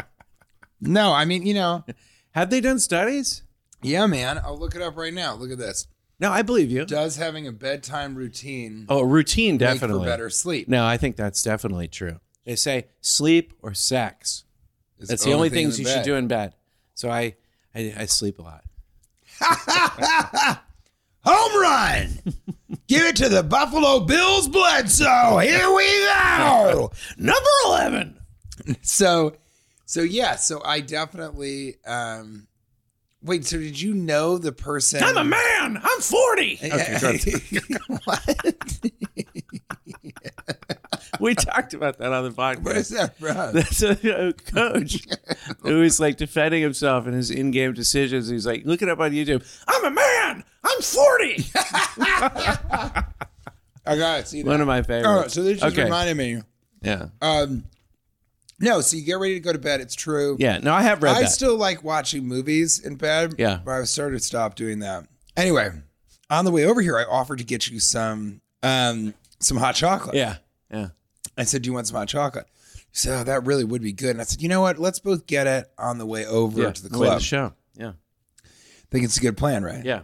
no, 0.81 1.13
I 1.13 1.25
mean, 1.25 1.45
you 1.47 1.55
know, 1.55 1.85
Have 2.33 2.51
they 2.51 2.61
done 2.61 2.79
studies? 2.79 3.43
yeah, 3.83 4.07
man. 4.07 4.39
I'll 4.45 4.59
look 4.59 4.75
it 4.75 4.83
up 4.83 4.97
right 4.97 5.15
now. 5.15 5.35
Look 5.35 5.51
at 5.51 5.59
this. 5.59 5.87
No, 6.21 6.33
I 6.33 6.43
believe 6.43 6.71
you. 6.71 6.85
Does 6.85 7.17
having 7.17 7.47
a 7.47 7.53
bedtime 7.53 8.17
routine 8.17 8.87
Oh, 8.89 9.03
routine 9.03 9.53
make 9.55 9.61
definitely. 9.61 10.05
for 10.07 10.11
better 10.11 10.31
sleep? 10.31 10.69
No, 10.69 10.85
I 10.85 10.97
think 10.97 11.15
that's 11.17 11.43
definitely 11.43 11.87
true. 11.89 12.19
They 12.45 12.57
say 12.57 12.87
sleep 13.01 13.53
or 13.63 13.73
sex. 13.75 14.45
It's 14.99 15.09
That's 15.11 15.25
the 15.25 15.33
only 15.33 15.49
thing 15.49 15.67
things 15.67 15.77
the 15.77 15.83
you 15.85 15.89
should 15.89 15.95
bed. 15.99 16.05
do 16.05 16.15
in 16.17 16.27
bed. 16.27 16.55
So 16.95 17.09
I, 17.09 17.37
I, 17.73 17.95
I 17.99 18.07
sleep 18.07 18.41
a 18.41 18.43
lot. 18.43 18.65
Home 21.25 21.61
run! 21.63 22.19
Give 22.89 23.05
it 23.07 23.17
to 23.17 23.29
the 23.29 23.43
Buffalo 23.43 24.01
Bills 24.01 24.49
Bledsoe. 24.49 25.39
Here 25.39 25.73
we 25.73 25.85
go. 26.07 26.91
Number 27.19 27.49
eleven. 27.67 28.18
so, 28.83 29.37
so 29.87 30.03
yeah. 30.03 30.37
So 30.37 30.63
I 30.65 30.81
definitely. 30.81 31.77
um 31.87 32.47
Wait. 33.23 33.45
So 33.45 33.59
did 33.59 33.81
you 33.81 33.95
know 33.95 34.39
the 34.39 34.53
person? 34.53 35.03
I'm 35.03 35.17
a 35.17 35.25
man. 35.25 35.81
I'm 35.83 36.01
forty. 36.01 36.57
what? 38.05 38.81
we 41.21 41.35
talked 41.35 41.75
about 41.75 41.99
that 41.99 42.13
on 42.13 42.25
the 42.25 42.31
podcast. 42.31 42.63
what 42.63 42.77
is 42.77 42.89
that, 42.91 43.19
bro? 43.19 43.51
That's 43.53 43.83
a, 43.83 44.29
a 44.29 44.33
coach 44.33 45.05
who 45.63 45.83
is 45.83 45.99
like 45.99 46.17
defending 46.17 46.63
himself 46.63 47.07
in 47.09 47.13
his 47.15 47.31
in-game 47.33 47.73
decisions. 47.73 48.29
He's 48.29 48.47
like, 48.47 48.65
look 48.65 48.83
it 48.83 48.89
up 48.89 49.01
on 49.01 49.11
YouTube. 49.11 49.45
I'm 49.67 49.85
a 49.85 49.91
man. 49.91 50.45
I'm 50.65 50.81
40. 50.81 51.45
I 53.87 53.97
got 53.97 54.21
it. 54.21 54.29
See 54.29 54.43
that. 54.43 54.49
One 54.51 54.61
of 54.61 54.67
my 54.67 54.83
favorites. 54.83 55.25
Oh, 55.25 55.29
so 55.29 55.43
this 55.43 55.61
just 55.61 55.73
Okay. 55.73 55.85
reminded 55.85 56.17
me. 56.17 56.43
Yeah. 56.83 57.07
Um, 57.21 57.65
no, 58.61 58.81
so 58.81 58.97
you 58.97 59.05
get 59.05 59.19
ready 59.19 59.35
to 59.35 59.41
go 59.41 59.53
to 59.53 59.59
bed. 59.59 59.81
It's 59.81 59.95
true. 59.95 60.37
Yeah. 60.39 60.59
No, 60.59 60.73
I 60.75 60.83
have 60.83 61.03
read 61.03 61.17
I 61.17 61.23
that. 61.23 61.31
still 61.31 61.57
like 61.57 61.85
watching 61.85 62.27
movies 62.27 62.79
in 62.85 62.97
bed. 62.97 63.35
Yeah. 63.39 63.61
But 63.65 63.73
I've 63.73 63.89
started 63.89 64.19
to 64.19 64.25
stop 64.25 64.55
doing 64.55 64.81
that. 64.81 65.07
Anyway, 65.37 65.71
on 66.31 66.45
the 66.45 66.51
way 66.51 66.65
over 66.65 66.81
here, 66.81 66.99
I 66.99 67.05
offered 67.05 67.39
to 67.39 67.45
get 67.45 67.69
you 67.69 67.79
some 67.81 68.41
um 68.63 69.15
some 69.41 69.57
hot 69.57 69.75
chocolate. 69.77 70.17
yeah. 70.17 70.37
Yeah. 70.71 70.89
I 71.37 71.45
said, 71.45 71.63
Do 71.63 71.69
you 71.69 71.73
want 71.75 71.87
some 71.87 71.97
hot 71.97 72.09
chocolate? 72.09 72.47
He 72.75 72.81
said, 72.93 73.21
Oh, 73.21 73.25
that 73.25 73.47
really 73.47 73.65
would 73.65 73.83
be 73.83 73.93
good. 73.93 74.11
And 74.11 74.21
I 74.21 74.25
said, 74.25 74.43
You 74.43 74.49
know 74.49 74.61
what? 74.61 74.79
Let's 74.79 74.99
both 74.99 75.27
get 75.27 75.47
it 75.47 75.71
on 75.79 75.99
the 75.99 76.07
way 76.07 76.27
over 76.27 76.63
Yeah. 76.63 76.73
to 76.73 76.83
the 76.83 76.89
The 76.89 76.99
way 76.99 77.07
of 77.07 77.11
club. 77.13 77.21
the 77.21 77.25
show. 77.25 77.53
Yeah. 77.77 77.93
think 78.91 79.05
it's 79.05 79.17
a 79.19 79.21
good 79.21 79.37
plan, 79.37 79.63
right? 79.63 79.85
Yeah. 79.85 80.01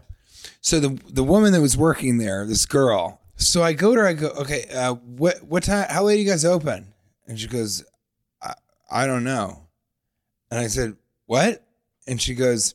So 0.61 0.78
the 0.78 1.00
the 1.11 1.25
woman 1.25 1.52
that 1.52 1.61
was 1.61 1.76
working 1.76 2.18
there, 2.18 2.46
this 2.46 2.66
girl. 2.66 3.20
So 3.37 3.62
I 3.64 3.73
go 3.73 3.94
to 3.96 4.00
her. 4.02 4.06
I 4.06 4.12
go, 4.12 4.28
okay. 4.28 4.66
Uh, 4.73 4.94
what 4.94 5.42
what 5.42 5.64
time? 5.64 5.87
How 5.90 6.04
late 6.04 6.14
are 6.14 6.23
you 6.23 6.30
guys 6.30 6.44
open? 6.44 6.92
And 7.26 7.40
she 7.40 7.49
goes, 7.49 7.82
I, 9.02 9.06
don't 9.06 9.24
know. 9.24 9.60
And 10.50 10.60
I 10.60 10.68
said, 10.68 10.96
what? 11.26 11.64
And 12.06 12.20
she 12.20 12.34
goes, 12.34 12.74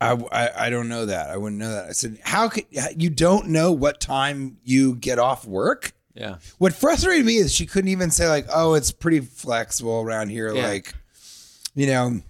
I, 0.00 0.12
I 0.12 0.66
I 0.66 0.70
don't 0.70 0.88
know 0.88 1.06
that. 1.06 1.30
I 1.30 1.36
wouldn't 1.36 1.58
know 1.58 1.70
that. 1.70 1.86
I 1.86 1.92
said, 1.92 2.18
how 2.22 2.48
could 2.48 2.66
you 2.96 3.08
don't 3.08 3.48
know 3.48 3.72
what 3.72 4.00
time 4.00 4.58
you 4.62 4.96
get 4.96 5.18
off 5.18 5.46
work? 5.46 5.92
Yeah. 6.14 6.36
What 6.58 6.74
frustrated 6.74 7.24
me 7.24 7.36
is 7.36 7.52
she 7.52 7.66
couldn't 7.66 7.88
even 7.88 8.10
say 8.10 8.28
like, 8.28 8.46
oh, 8.52 8.74
it's 8.74 8.92
pretty 8.92 9.20
flexible 9.20 10.00
around 10.00 10.28
here. 10.28 10.54
Yeah. 10.54 10.66
Like, 10.66 10.94
you 11.74 11.86
know, 11.86 12.20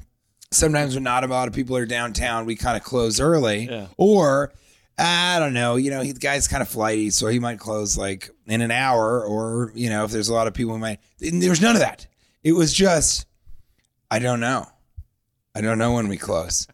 sometimes 0.52 0.94
when 0.94 1.02
not 1.04 1.24
a 1.24 1.26
lot 1.26 1.48
of 1.48 1.54
people 1.54 1.76
are 1.76 1.86
downtown, 1.86 2.46
we 2.46 2.56
kind 2.56 2.76
of 2.76 2.82
close 2.82 3.20
early. 3.20 3.68
Yeah. 3.68 3.88
Or 3.96 4.52
I 4.96 5.38
don't 5.38 5.54
know, 5.54 5.76
you 5.76 5.90
know, 5.90 6.00
he, 6.00 6.12
the 6.12 6.20
guy's 6.20 6.46
kind 6.46 6.62
of 6.62 6.68
flighty, 6.68 7.10
so 7.10 7.26
he 7.26 7.40
might 7.40 7.58
close 7.58 7.98
like 7.98 8.30
in 8.46 8.60
an 8.60 8.70
hour. 8.70 9.24
Or 9.24 9.72
you 9.74 9.90
know, 9.90 10.04
if 10.04 10.12
there's 10.12 10.28
a 10.28 10.34
lot 10.34 10.46
of 10.46 10.54
people, 10.54 10.78
might. 10.78 11.00
and 11.20 11.42
There's 11.42 11.60
none 11.60 11.74
of 11.74 11.80
that. 11.80 12.06
It 12.44 12.52
was 12.52 12.72
just, 12.72 13.26
I 14.10 14.18
don't 14.20 14.38
know. 14.40 14.66
I 15.54 15.60
don't 15.62 15.78
know 15.78 15.94
when 15.94 16.08
we 16.08 16.16
close. 16.18 16.68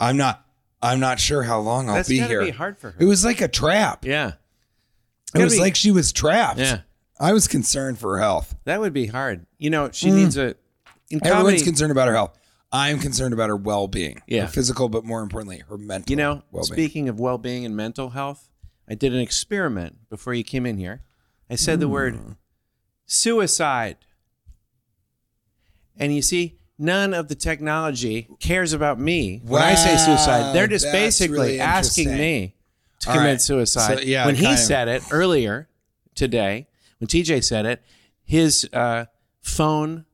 I'm 0.00 0.16
not. 0.16 0.44
I'm 0.82 1.00
not 1.00 1.18
sure 1.20 1.42
how 1.42 1.60
long 1.60 1.88
I'll 1.88 1.96
That's 1.96 2.08
be 2.08 2.18
gotta 2.18 2.28
here. 2.28 2.42
be 2.42 2.50
hard 2.50 2.78
for 2.78 2.90
her. 2.90 2.96
It 2.98 3.04
was 3.06 3.24
like 3.24 3.40
a 3.40 3.48
trap. 3.48 4.04
Yeah. 4.04 4.28
It 4.28 4.34
gotta 5.34 5.44
was 5.44 5.54
be- 5.54 5.60
like 5.60 5.76
she 5.76 5.90
was 5.90 6.12
trapped. 6.12 6.58
Yeah. 6.58 6.80
I 7.20 7.32
was 7.32 7.46
concerned 7.48 7.98
for 7.98 8.16
her 8.16 8.22
health. 8.22 8.54
That 8.64 8.80
would 8.80 8.92
be 8.92 9.06
hard. 9.06 9.46
You 9.58 9.70
know, 9.70 9.90
she 9.92 10.10
needs 10.10 10.36
a. 10.36 10.56
In 11.10 11.20
Mm. 11.20 11.26
Everyone's 11.26 11.44
comedy, 11.60 11.64
concerned 11.64 11.92
about 11.92 12.08
her 12.08 12.14
health. 12.14 12.38
I'm 12.72 12.98
concerned 12.98 13.34
about 13.34 13.48
her 13.50 13.56
well-being. 13.56 14.20
Yeah. 14.26 14.42
Her 14.42 14.48
physical, 14.48 14.88
but 14.88 15.04
more 15.04 15.22
importantly, 15.22 15.62
her 15.68 15.76
mental. 15.78 16.10
you 16.10 16.16
know, 16.16 16.42
well-being. 16.50 16.74
speaking 16.74 17.08
of 17.08 17.20
well 17.20 17.38
being 17.38 17.64
and 17.64 17.76
mental 17.76 18.10
health, 18.10 18.48
I 18.88 18.94
did 18.94 19.12
an 19.14 19.20
experiment 19.20 20.08
before 20.10 20.34
you 20.34 20.42
came 20.44 20.66
in 20.66 20.76
here. 20.78 21.02
I 21.48 21.54
said 21.56 21.78
the 21.80 21.88
word 21.88 22.16
Hmm. 22.16 22.32
suicide. 23.06 23.96
And 25.96 26.14
you 26.14 26.22
see, 26.22 26.58
none 26.78 27.14
of 27.14 27.28
the 27.28 27.34
technology 27.34 28.28
cares 28.40 28.72
about 28.72 28.98
me 28.98 29.40
when 29.44 29.62
I 29.62 29.74
say 29.74 29.96
suicide. 29.96 30.54
They're 30.54 30.66
just 30.66 30.90
basically 30.90 31.36
really 31.38 31.60
asking 31.60 32.16
me 32.16 32.54
to 33.00 33.10
All 33.10 33.16
commit 33.16 33.30
right. 33.30 33.40
suicide. 33.40 33.98
So, 33.98 34.04
yeah, 34.04 34.26
when 34.26 34.34
he 34.34 34.52
of. 34.52 34.58
said 34.58 34.88
it 34.88 35.02
earlier 35.10 35.68
today, 36.14 36.66
when 36.98 37.08
TJ 37.08 37.44
said 37.44 37.66
it, 37.66 37.82
his 38.24 38.68
uh, 38.72 39.06
phone 39.40 40.04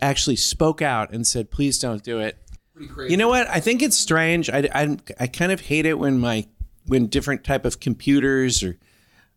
actually 0.00 0.36
spoke 0.36 0.82
out 0.82 1.12
and 1.12 1.26
said, 1.26 1.50
"Please 1.50 1.78
don't 1.78 2.02
do 2.02 2.20
it." 2.20 2.38
You 3.08 3.16
know 3.16 3.28
what? 3.28 3.48
I 3.48 3.60
think 3.60 3.82
it's 3.82 3.96
strange. 3.96 4.50
I, 4.50 4.68
I, 4.74 4.96
I 5.20 5.26
kind 5.28 5.52
of 5.52 5.60
hate 5.60 5.86
it 5.86 5.98
when 5.98 6.18
my 6.18 6.46
when 6.86 7.06
different 7.06 7.44
type 7.44 7.64
of 7.64 7.80
computers 7.80 8.62
or 8.62 8.78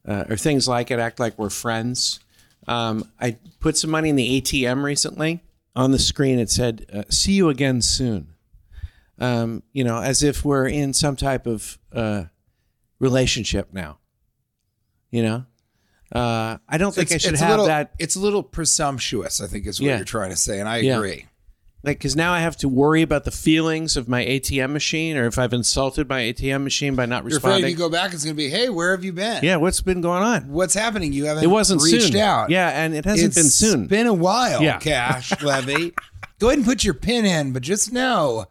uh, 0.07 0.25
or 0.29 0.37
things 0.37 0.67
like 0.67 0.91
it 0.91 0.99
act 0.99 1.19
like 1.19 1.37
we're 1.37 1.49
friends. 1.49 2.19
Um, 2.67 3.09
I 3.19 3.37
put 3.59 3.77
some 3.77 3.89
money 3.91 4.09
in 4.09 4.15
the 4.15 4.41
ATM 4.41 4.83
recently. 4.83 5.43
On 5.75 5.91
the 5.91 5.99
screen, 5.99 6.39
it 6.39 6.49
said, 6.49 6.85
uh, 6.91 7.03
"See 7.09 7.33
you 7.33 7.49
again 7.49 7.81
soon." 7.81 8.33
Um, 9.19 9.63
you 9.73 9.83
know, 9.83 10.01
as 10.01 10.23
if 10.23 10.43
we're 10.43 10.67
in 10.67 10.93
some 10.93 11.15
type 11.15 11.45
of 11.47 11.77
uh, 11.93 12.25
relationship 12.99 13.69
now. 13.73 13.99
You 15.11 15.23
know, 15.23 15.45
uh, 16.11 16.57
I 16.67 16.77
don't 16.77 16.93
think 16.93 17.11
I 17.11 17.17
should 17.17 17.35
have 17.37 17.49
little, 17.51 17.65
that. 17.67 17.93
It's 17.99 18.15
a 18.15 18.19
little 18.19 18.43
presumptuous, 18.43 19.39
I 19.39 19.47
think, 19.47 19.65
is 19.67 19.79
what 19.79 19.87
Yeah. 19.87 19.95
you're 19.97 20.05
trying 20.05 20.31
to 20.31 20.35
say, 20.35 20.59
and 20.59 20.67
I 20.67 20.77
Yeah. 20.77 20.97
agree. 20.97 21.25
Like 21.83 21.97
because 21.99 22.15
now 22.15 22.33
I 22.33 22.39
have 22.39 22.57
to 22.57 22.67
worry 22.67 23.01
about 23.01 23.23
the 23.23 23.31
feelings 23.31 23.95
of 23.95 24.09
my 24.09 24.25
ATM 24.25 24.71
machine, 24.71 25.15
or 25.15 25.25
if 25.25 25.37
I've 25.37 25.53
insulted 25.53 26.09
my 26.09 26.21
ATM 26.21 26.63
machine 26.63 26.95
by 26.95 27.05
not 27.05 27.23
You're 27.23 27.37
afraid 27.37 27.49
responding. 27.51 27.63
if 27.65 27.69
you 27.71 27.77
go 27.77 27.89
back, 27.89 28.13
it's 28.13 28.23
going 28.25 28.35
to 28.35 28.37
be, 28.37 28.49
hey, 28.49 28.69
where 28.69 28.91
have 28.91 29.03
you 29.05 29.13
been? 29.13 29.43
yeah, 29.43 29.55
what's 29.57 29.79
been 29.81 30.01
going 30.01 30.23
on? 30.23 30.49
What's 30.49 30.73
happening? 30.73 31.13
You 31.13 31.25
haven't 31.25 31.43
It 31.43 31.47
wasn't 31.47 31.81
reached 31.83 32.13
soon. 32.13 32.17
out. 32.21 32.49
Yeah, 32.49 32.69
and 32.69 32.93
it 32.95 33.05
hasn't 33.05 33.35
been 33.35 33.45
It's 33.45 33.55
soon. 33.55 33.87
been 33.87 34.07
a 34.07 34.13
while, 34.13 34.61
Yeah. 34.61 34.79
Cash 34.79 35.39
Levy. 35.43 35.93
Go 36.39 36.47
ahead 36.47 36.59
and 36.59 36.65
put 36.67 36.83
your 36.83 36.93
pin 36.93 37.25
in, 37.25 37.53
but 37.53 37.61
just 37.63 37.93
know 37.93 38.45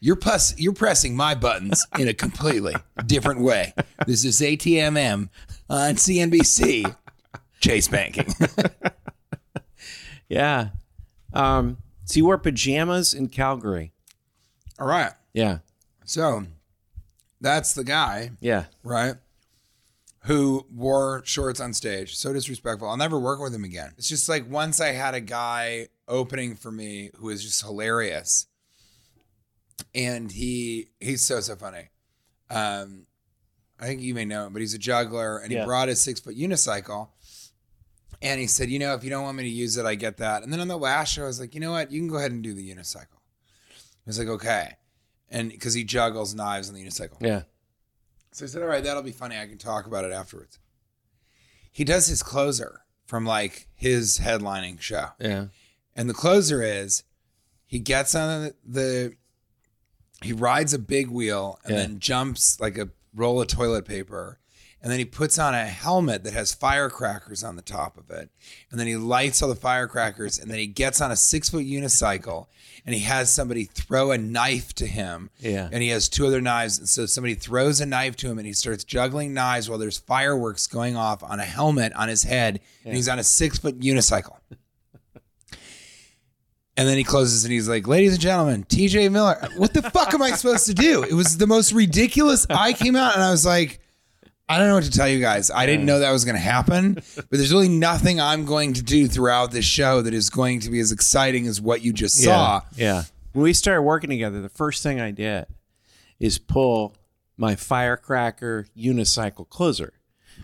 you're 0.00 0.16
pus- 0.16 0.54
you're 0.58 0.72
pressing 0.74 1.16
my 1.16 1.34
buttons 1.34 1.84
in 1.98 2.06
a 2.08 2.14
completely 2.14 2.74
different 3.06 3.40
way. 3.40 3.72
This 4.06 4.24
is 4.24 4.40
ATMM 4.40 5.28
on 5.68 5.94
CNBC. 5.96 6.94
Chase 7.60 7.88
banking. 7.88 8.32
yeah. 10.28 10.68
Um, 11.32 11.78
so 12.06 12.16
you 12.18 12.24
wore 12.24 12.38
pajamas 12.38 13.12
in 13.12 13.28
Calgary. 13.28 13.92
All 14.78 14.86
right. 14.86 15.12
Yeah. 15.34 15.58
So 16.06 16.44
that's 17.40 17.74
the 17.74 17.84
guy, 17.84 18.30
Yeah. 18.40 18.64
right? 18.82 19.16
Who 20.20 20.66
wore 20.72 21.22
shorts 21.24 21.60
on 21.60 21.72
stage. 21.74 22.16
So 22.16 22.32
disrespectful. 22.32 22.88
I'll 22.88 22.96
never 22.96 23.18
work 23.18 23.40
with 23.40 23.54
him 23.54 23.64
again. 23.64 23.92
It's 23.98 24.08
just 24.08 24.28
like 24.28 24.50
once 24.50 24.80
I 24.80 24.88
had 24.92 25.14
a 25.14 25.20
guy 25.20 25.88
opening 26.08 26.56
for 26.56 26.72
me 26.72 27.10
who 27.16 27.26
was 27.26 27.42
just 27.44 27.62
hilarious. 27.62 28.46
And 29.94 30.30
he 30.32 30.88
he's 31.00 31.24
so 31.24 31.40
so 31.40 31.54
funny. 31.56 31.90
Um 32.50 33.06
I 33.78 33.86
think 33.86 34.00
you 34.00 34.14
may 34.14 34.24
know 34.24 34.46
him, 34.46 34.52
but 34.52 34.62
he's 34.62 34.74
a 34.74 34.78
juggler 34.78 35.38
and 35.38 35.52
he 35.52 35.62
brought 35.62 35.88
his 35.88 36.00
six 36.00 36.18
foot 36.20 36.36
unicycle. 36.36 37.08
And 38.22 38.40
he 38.40 38.46
said, 38.46 38.70
you 38.70 38.78
know, 38.78 38.94
if 38.94 39.04
you 39.04 39.10
don't 39.10 39.22
want 39.24 39.36
me 39.36 39.42
to 39.44 39.48
use 39.48 39.76
it, 39.76 39.84
I 39.86 39.94
get 39.94 40.16
that. 40.18 40.42
And 40.42 40.52
then 40.52 40.60
on 40.60 40.68
the 40.68 40.78
last 40.78 41.12
show, 41.12 41.24
I 41.24 41.26
was 41.26 41.38
like, 41.40 41.54
you 41.54 41.60
know 41.60 41.72
what? 41.72 41.90
You 41.90 42.00
can 42.00 42.08
go 42.08 42.16
ahead 42.16 42.32
and 42.32 42.42
do 42.42 42.54
the 42.54 42.68
unicycle. 42.74 43.18
I 43.72 44.06
was 44.06 44.18
like, 44.18 44.28
okay. 44.28 44.76
And 45.30 45.50
because 45.50 45.74
he 45.74 45.84
juggles 45.84 46.34
knives 46.34 46.68
on 46.68 46.74
the 46.74 46.84
unicycle. 46.84 47.16
Yeah. 47.20 47.42
So 48.32 48.44
I 48.44 48.48
said, 48.48 48.62
all 48.62 48.68
right, 48.68 48.82
that'll 48.84 49.02
be 49.02 49.12
funny. 49.12 49.36
I 49.38 49.46
can 49.46 49.58
talk 49.58 49.86
about 49.86 50.04
it 50.04 50.12
afterwards. 50.12 50.58
He 51.72 51.84
does 51.84 52.06
his 52.06 52.22
closer 52.22 52.82
from 53.06 53.24
like 53.26 53.68
his 53.74 54.18
headlining 54.20 54.80
show. 54.80 55.08
Yeah. 55.20 55.46
And 55.94 56.08
the 56.08 56.14
closer 56.14 56.62
is 56.62 57.02
he 57.66 57.78
gets 57.78 58.14
on 58.14 58.42
the, 58.44 58.54
the 58.64 59.14
he 60.22 60.32
rides 60.32 60.72
a 60.72 60.78
big 60.78 61.08
wheel 61.10 61.58
and 61.64 61.74
Yeah. 61.74 61.82
then 61.82 61.98
jumps 61.98 62.58
like 62.60 62.78
a 62.78 62.88
roll 63.14 63.40
of 63.40 63.48
toilet 63.48 63.84
paper. 63.84 64.38
And 64.86 64.92
then 64.92 65.00
he 65.00 65.04
puts 65.04 65.36
on 65.36 65.52
a 65.52 65.64
helmet 65.64 66.22
that 66.22 66.32
has 66.32 66.54
firecrackers 66.54 67.42
on 67.42 67.56
the 67.56 67.62
top 67.62 67.98
of 67.98 68.08
it. 68.08 68.30
And 68.70 68.78
then 68.78 68.86
he 68.86 68.94
lights 68.94 69.42
all 69.42 69.48
the 69.48 69.56
firecrackers. 69.56 70.38
And 70.38 70.48
then 70.48 70.60
he 70.60 70.68
gets 70.68 71.00
on 71.00 71.10
a 71.10 71.16
six 71.16 71.48
foot 71.48 71.66
unicycle 71.66 72.46
and 72.84 72.94
he 72.94 73.00
has 73.00 73.28
somebody 73.28 73.64
throw 73.64 74.12
a 74.12 74.16
knife 74.16 74.72
to 74.74 74.86
him. 74.86 75.30
Yeah. 75.40 75.68
And 75.72 75.82
he 75.82 75.88
has 75.88 76.08
two 76.08 76.24
other 76.24 76.40
knives. 76.40 76.78
And 76.78 76.88
so 76.88 77.04
somebody 77.04 77.34
throws 77.34 77.80
a 77.80 77.86
knife 77.86 78.14
to 78.18 78.28
him 78.28 78.38
and 78.38 78.46
he 78.46 78.52
starts 78.52 78.84
juggling 78.84 79.34
knives 79.34 79.68
while 79.68 79.80
there's 79.80 79.98
fireworks 79.98 80.68
going 80.68 80.96
off 80.96 81.20
on 81.24 81.40
a 81.40 81.44
helmet 81.44 81.92
on 81.94 82.06
his 82.06 82.22
head. 82.22 82.60
And 82.84 82.94
he's 82.94 83.08
on 83.08 83.18
a 83.18 83.24
six 83.24 83.58
foot 83.58 83.80
unicycle. 83.80 84.36
And 86.76 86.86
then 86.86 86.96
he 86.96 87.02
closes 87.02 87.44
and 87.44 87.52
he's 87.52 87.68
like, 87.68 87.88
ladies 87.88 88.12
and 88.12 88.20
gentlemen, 88.20 88.62
TJ 88.62 89.10
Miller. 89.10 89.48
What 89.56 89.74
the 89.74 89.82
fuck 89.82 90.14
am 90.14 90.22
I 90.22 90.30
supposed 90.30 90.66
to 90.66 90.74
do? 90.74 91.02
It 91.02 91.14
was 91.14 91.38
the 91.38 91.48
most 91.48 91.72
ridiculous. 91.72 92.46
I 92.48 92.72
came 92.72 92.94
out 92.94 93.14
and 93.14 93.24
I 93.24 93.32
was 93.32 93.44
like, 93.44 93.80
I 94.48 94.58
don't 94.58 94.68
know 94.68 94.74
what 94.74 94.84
to 94.84 94.90
tell 94.90 95.08
you 95.08 95.20
guys. 95.20 95.50
I 95.50 95.66
didn't 95.66 95.86
know 95.86 95.98
that 95.98 96.12
was 96.12 96.24
going 96.24 96.36
to 96.36 96.40
happen, 96.40 96.94
but 97.16 97.30
there's 97.30 97.52
really 97.52 97.68
nothing 97.68 98.20
I'm 98.20 98.44
going 98.44 98.74
to 98.74 98.82
do 98.82 99.08
throughout 99.08 99.50
this 99.50 99.64
show 99.64 100.02
that 100.02 100.14
is 100.14 100.30
going 100.30 100.60
to 100.60 100.70
be 100.70 100.78
as 100.78 100.92
exciting 100.92 101.46
as 101.46 101.60
what 101.60 101.82
you 101.82 101.92
just 101.92 102.22
saw. 102.22 102.60
Yeah. 102.76 103.02
When 103.32 103.42
we 103.42 103.52
started 103.52 103.82
working 103.82 104.08
together, 104.10 104.40
the 104.40 104.48
first 104.48 104.82
thing 104.82 105.00
I 105.00 105.10
did 105.10 105.46
is 106.20 106.38
pull 106.38 106.94
my 107.36 107.56
firecracker 107.56 108.66
unicycle 108.76 109.48
closer. 109.48 109.92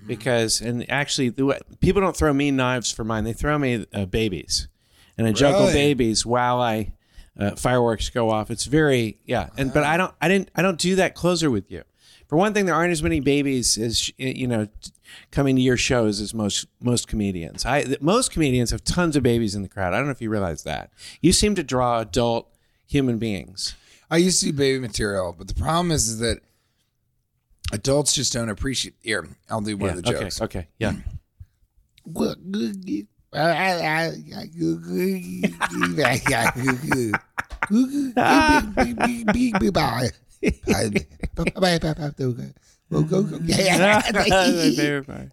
Because, 0.07 0.61
and 0.61 0.91
actually, 0.91 1.29
the 1.29 1.45
way, 1.47 1.61
people 1.81 2.03
don't 2.03 2.17
throw 2.17 2.33
me 2.33 2.51
knives 2.51 2.91
for 2.91 3.05
mine, 3.05 3.23
they 3.25 3.33
throw 3.33 3.57
me 3.59 3.87
uh, 3.95 4.05
babies. 4.07 4.67
And 5.17 5.27
I 5.27 5.33
juggle 5.33 5.63
Really? 5.67 5.73
babies 5.75 6.27
while 6.27 6.61
I. 6.61 6.93
Uh, 7.39 7.53
fireworks 7.57 8.11
go 8.11 8.29
off. 8.29 8.51
It's 8.51 8.67
very 8.67 9.17
yeah, 9.25 9.49
and 9.57 9.73
but 9.73 9.85
I 9.85 9.97
don't 9.97 10.13
I 10.21 10.29
didn't 10.29 10.51
I 10.55 10.61
don't 10.61 10.79
do 10.79 10.97
that 10.97 11.15
closer 11.15 11.51
with 11.51 11.71
you. 11.71 11.83
For 12.33 12.39
one 12.39 12.55
thing, 12.55 12.65
there 12.65 12.75
aren't 12.75 12.93
as 12.93 13.03
many 13.03 13.21
babies 13.21 13.77
as 13.77 14.11
you 14.17 14.47
know 14.47 14.67
coming 15.31 15.55
to 15.55 15.61
your 15.61 15.77
shows 15.77 16.19
as 16.19 16.33
most 16.33 16.67
most 16.81 17.07
comedians. 17.07 17.67
I 17.67 17.85
most 18.01 18.31
comedians 18.31 18.71
have 18.71 18.83
tons 18.85 19.17
of 19.17 19.23
babies 19.23 19.55
in 19.55 19.61
the 19.61 19.69
crowd. 19.69 19.93
I 19.93 19.99
don't 19.99 20.07
know 20.07 20.13
if 20.13 20.23
you 20.23 20.31
realize 20.31 20.63
that. 20.63 20.93
You 21.21 21.35
seem 21.35 21.55
to 21.57 21.63
draw 21.63 22.01
adult 22.01 22.49
human 22.87 23.19
beings. 23.19 23.75
I 24.11 24.17
used 24.17 24.41
to 24.41 24.47
do 24.47 24.55
baby 24.55 24.79
material, 24.79 25.35
but 25.37 25.47
the 25.47 25.53
problem 25.53 25.91
is, 25.91 26.09
is 26.09 26.21
that 26.21 26.39
adults 27.71 28.15
just 28.15 28.33
don't 28.33 28.49
appreciate. 28.49 28.95
Here, 29.03 29.29
I'll 29.51 29.61
do 29.61 29.77
one 29.77 29.91
Yeah. 29.91 29.97
of 29.97 30.03
the 30.03 30.09
okay. 30.11 30.21
jokes. 30.23 30.41
Okay. 30.41 30.69
Yeah. 30.79 30.95
My 40.43 40.91
favorite 44.75 45.07
part. 45.07 45.31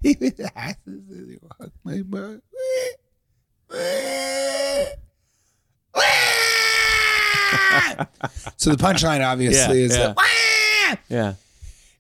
so 8.58 8.70
the 8.72 8.78
punchline 8.78 9.25
obviously 9.25 9.80
Yeah, 9.80 9.86
is 9.86 9.98
yeah. 9.98 10.08
that, 10.08 10.16
"Wah!" 10.18 10.96
Yeah. 11.10 11.34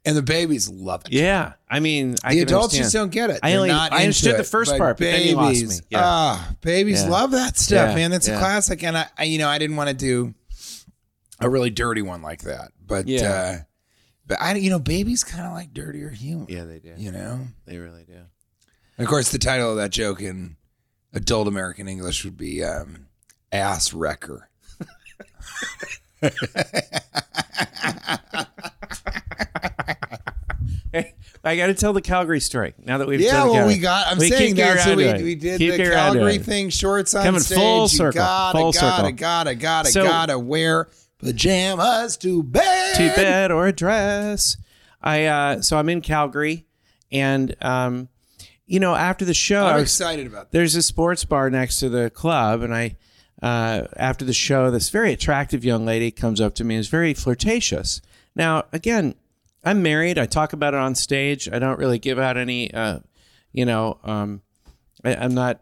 and 0.05 0.15
the 0.17 0.21
babies 0.21 0.69
love 0.69 1.03
it. 1.05 1.11
Yeah. 1.13 1.53
I 1.69 1.79
mean, 1.79 2.15
I 2.23 2.33
the 2.35 2.41
adults 2.41 2.73
understand. 2.73 2.83
just 2.85 2.93
don't 2.93 3.11
get 3.11 3.29
it. 3.29 3.39
I 3.43 3.55
only- 3.55 3.71
I 3.71 3.87
understood 4.01 4.35
the 4.35 4.39
it. 4.39 4.45
first 4.47 4.71
But 4.71 4.77
part, 4.77 4.97
but 4.97 5.03
then 5.03 5.27
you 5.27 5.35
lost 5.35 5.63
me. 5.65 5.75
Yeah. 5.89 6.01
Ah, 6.03 6.55
babies 6.61 7.03
Yeah. 7.03 7.09
love 7.09 7.31
that 7.31 7.57
stuff, 7.57 7.89
Yeah, 7.89 7.95
man. 7.95 8.11
That's 8.11 8.27
a 8.27 8.37
classic. 8.37 8.83
And 8.83 8.97
I, 8.97 9.05
I, 9.17 9.23
you 9.25 9.37
know, 9.37 9.47
I 9.49 9.57
didn't 9.57 9.75
want 9.75 9.89
to 9.89 9.95
do 9.95 10.33
a 11.39 11.49
really 11.49 11.69
dirty 11.69 12.01
one 12.01 12.21
like 12.21 12.41
that, 12.43 12.71
but 12.85 13.07
Yeah. 13.07 13.29
uh, 13.31 13.57
but 14.27 14.41
I, 14.41 14.55
you 14.55 14.69
know, 14.69 14.79
babies 14.79 15.23
kind 15.23 15.45
of 15.45 15.53
like 15.53 15.73
dirtier 15.73 16.09
humor. 16.09 16.45
Yeah, 16.49 16.65
they 16.65 16.79
do. 16.79 16.93
You 16.97 17.11
know, 17.11 17.47
They 17.65 17.77
really 17.77 18.03
do. 18.03 18.13
and 18.13 19.05
of 19.05 19.07
course, 19.07 19.29
the 19.31 19.39
title 19.39 19.71
of 19.71 19.77
that 19.77 19.89
joke 19.91 20.21
in 20.21 20.55
adult 21.13 21.47
American 21.47 21.87
English 21.87 22.23
would 22.25 22.37
be 22.37 22.63
um, 22.63 23.07
"Ass 23.51 23.93
Wrecker." 23.93 24.49
I 31.43 31.55
got 31.55 31.67
to 31.67 31.73
tell 31.73 31.93
the 31.93 32.01
Calgary 32.01 32.39
story 32.41 32.73
now 32.83 32.97
that 32.97 33.07
we've 33.07 33.21
Yeah, 33.21 33.45
well, 33.45 33.65
we 33.67 33.77
got. 33.77 34.07
I'm 34.07 34.17
We 34.17 34.29
saying 34.29 34.55
that. 34.55 34.79
So 34.81 34.95
we, 34.95 35.11
we 35.23 35.35
did 35.35 35.57
Keep 35.59 35.71
the 35.71 35.77
getting 35.77 35.93
around 35.93 36.13
to 36.13 36.19
Calgary 36.19 36.37
thing, 36.39 36.69
shorts 36.69 37.13
on 37.15 37.23
Coming 37.23 37.39
stage. 37.41 37.57
full 37.57 37.83
you 37.83 37.87
circle, 37.87 38.19
gotta, 38.19 38.57
full 38.57 38.71
gotta, 38.73 38.95
circle. 38.97 39.11
gotta, 39.13 39.55
gotta, 39.55 39.89
So- 39.89 40.03
gotta 40.03 40.37
wear 40.37 40.89
pajamas 41.19 42.17
to 42.17 42.43
bed. 42.43 42.95
to 42.95 43.07
bed 43.15 43.51
or 43.51 43.67
a 43.67 43.71
dress. 43.73 44.57
I 45.01 45.25
uh, 45.25 45.61
so 45.61 45.77
I'm 45.77 45.89
in 45.89 46.01
Calgary, 46.01 46.65
and 47.11 47.55
um, 47.61 48.09
you 48.65 48.79
know 48.79 48.95
after 48.95 49.23
the 49.25 49.33
show, 49.33 49.65
I'm 49.65 49.75
was- 49.75 49.83
excited 49.83 50.27
about 50.27 50.51
that. 50.51 50.57
there's 50.57 50.75
a 50.75 50.81
sports 50.81 51.23
bar 51.25 51.49
next 51.49 51.77
to 51.79 51.89
the 51.89 52.09
club, 52.09 52.61
and 52.61 52.73
I 52.75 52.97
uh, 53.41 53.87
after 53.95 54.25
the 54.25 54.33
show, 54.33 54.69
this 54.71 54.89
very 54.89 55.13
attractive 55.13 55.63
young 55.63 55.85
lady 55.85 56.11
comes 56.11 56.41
up 56.41 56.55
to 56.55 56.63
me 56.63 56.75
and 56.75 56.81
is 56.81 56.89
very 56.89 57.13
flirtatious. 57.13 58.01
Now, 58.35 58.65
again, 58.73 59.15
I'm 59.63 59.81
married. 59.81 60.17
I 60.17 60.25
talk 60.25 60.53
about 60.53 60.73
it 60.73 60.79
on 60.79 60.95
stage. 60.95 61.49
I 61.51 61.59
don't 61.59 61.79
really 61.79 61.99
give 61.99 62.19
out 62.19 62.35
any, 62.37 62.73
uh, 62.73 62.99
you 63.53 63.65
know, 63.65 63.97
um, 64.03 64.41
I, 65.03 65.15
I'm 65.15 65.33
not. 65.33 65.61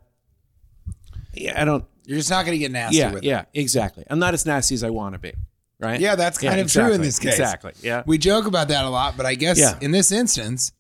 Yeah, 1.34 1.62
I 1.62 1.66
don't. 1.66 1.86
You're 2.08 2.18
just 2.18 2.30
not 2.30 2.46
going 2.46 2.54
to 2.54 2.58
get 2.60 2.72
nasty 2.72 2.98
Yeah, 2.98 3.12
with 3.12 3.24
it. 3.24 3.28
yeah, 3.28 3.46
exactly. 3.54 4.06
I'm 4.10 4.18
not 4.18 4.34
as 4.34 4.46
nasty 4.46 4.74
as 4.76 4.84
I 4.84 4.90
want 4.90 5.14
to 5.14 5.20
be. 5.20 5.34
Right? 5.80 6.00
Yeah, 6.00 6.16
that's 6.16 6.38
kind 6.40 6.60
of 6.62 6.72
true 6.72 6.92
in 6.94 7.02
this 7.02 7.20
case. 7.20 7.34
Exactly. 7.34 7.74
Yeah. 7.84 8.02
We 8.08 8.18
joke 8.18 8.48
about 8.48 8.70
that 8.70 8.86
a 8.86 8.90
lot, 8.90 9.16
but 9.18 9.26
I 9.26 9.36
guess 9.36 9.60
Yeah. 9.60 9.78
in 9.82 9.92
this 9.92 10.12
instance, 10.12 10.72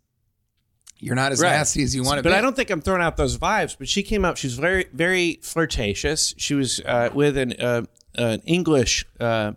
you're 1.00 1.16
not 1.16 1.34
as 1.34 1.42
Right. 1.42 1.50
nasty 1.52 1.84
as 1.84 1.94
you 1.94 2.02
want 2.04 2.18
to 2.18 2.24
but 2.24 2.30
be. 2.30 2.34
But 2.34 2.38
I 2.38 2.42
don't 2.42 2.56
think 2.56 2.70
I'm 2.72 2.82
throwing 2.82 3.02
out 3.02 3.18
those 3.18 3.38
vibes. 3.38 3.76
But 3.78 3.88
she 3.90 4.02
came 4.04 4.24
up. 4.26 4.38
She 4.38 4.48
was 4.48 4.56
very, 4.56 4.86
very 4.94 5.40
flirtatious. 5.44 6.34
She 6.38 6.54
was 6.56 6.80
uh, 6.86 7.10
with 7.14 7.38
an 7.38 7.54
uh, 7.60 7.82
an 8.16 8.40
English 8.46 9.06
uh, 9.20 9.52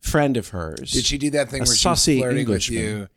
friend 0.00 0.36
of 0.36 0.48
hers. 0.48 0.90
Did 0.90 1.04
she 1.06 1.16
do 1.16 1.30
that 1.30 1.48
thing 1.48 1.60
where 1.60 1.66
she's 1.66 1.80
saucy 1.80 2.18
flirting 2.18 2.40
Englishman. 2.40 2.76
with 2.82 2.88
you, 2.90 3.08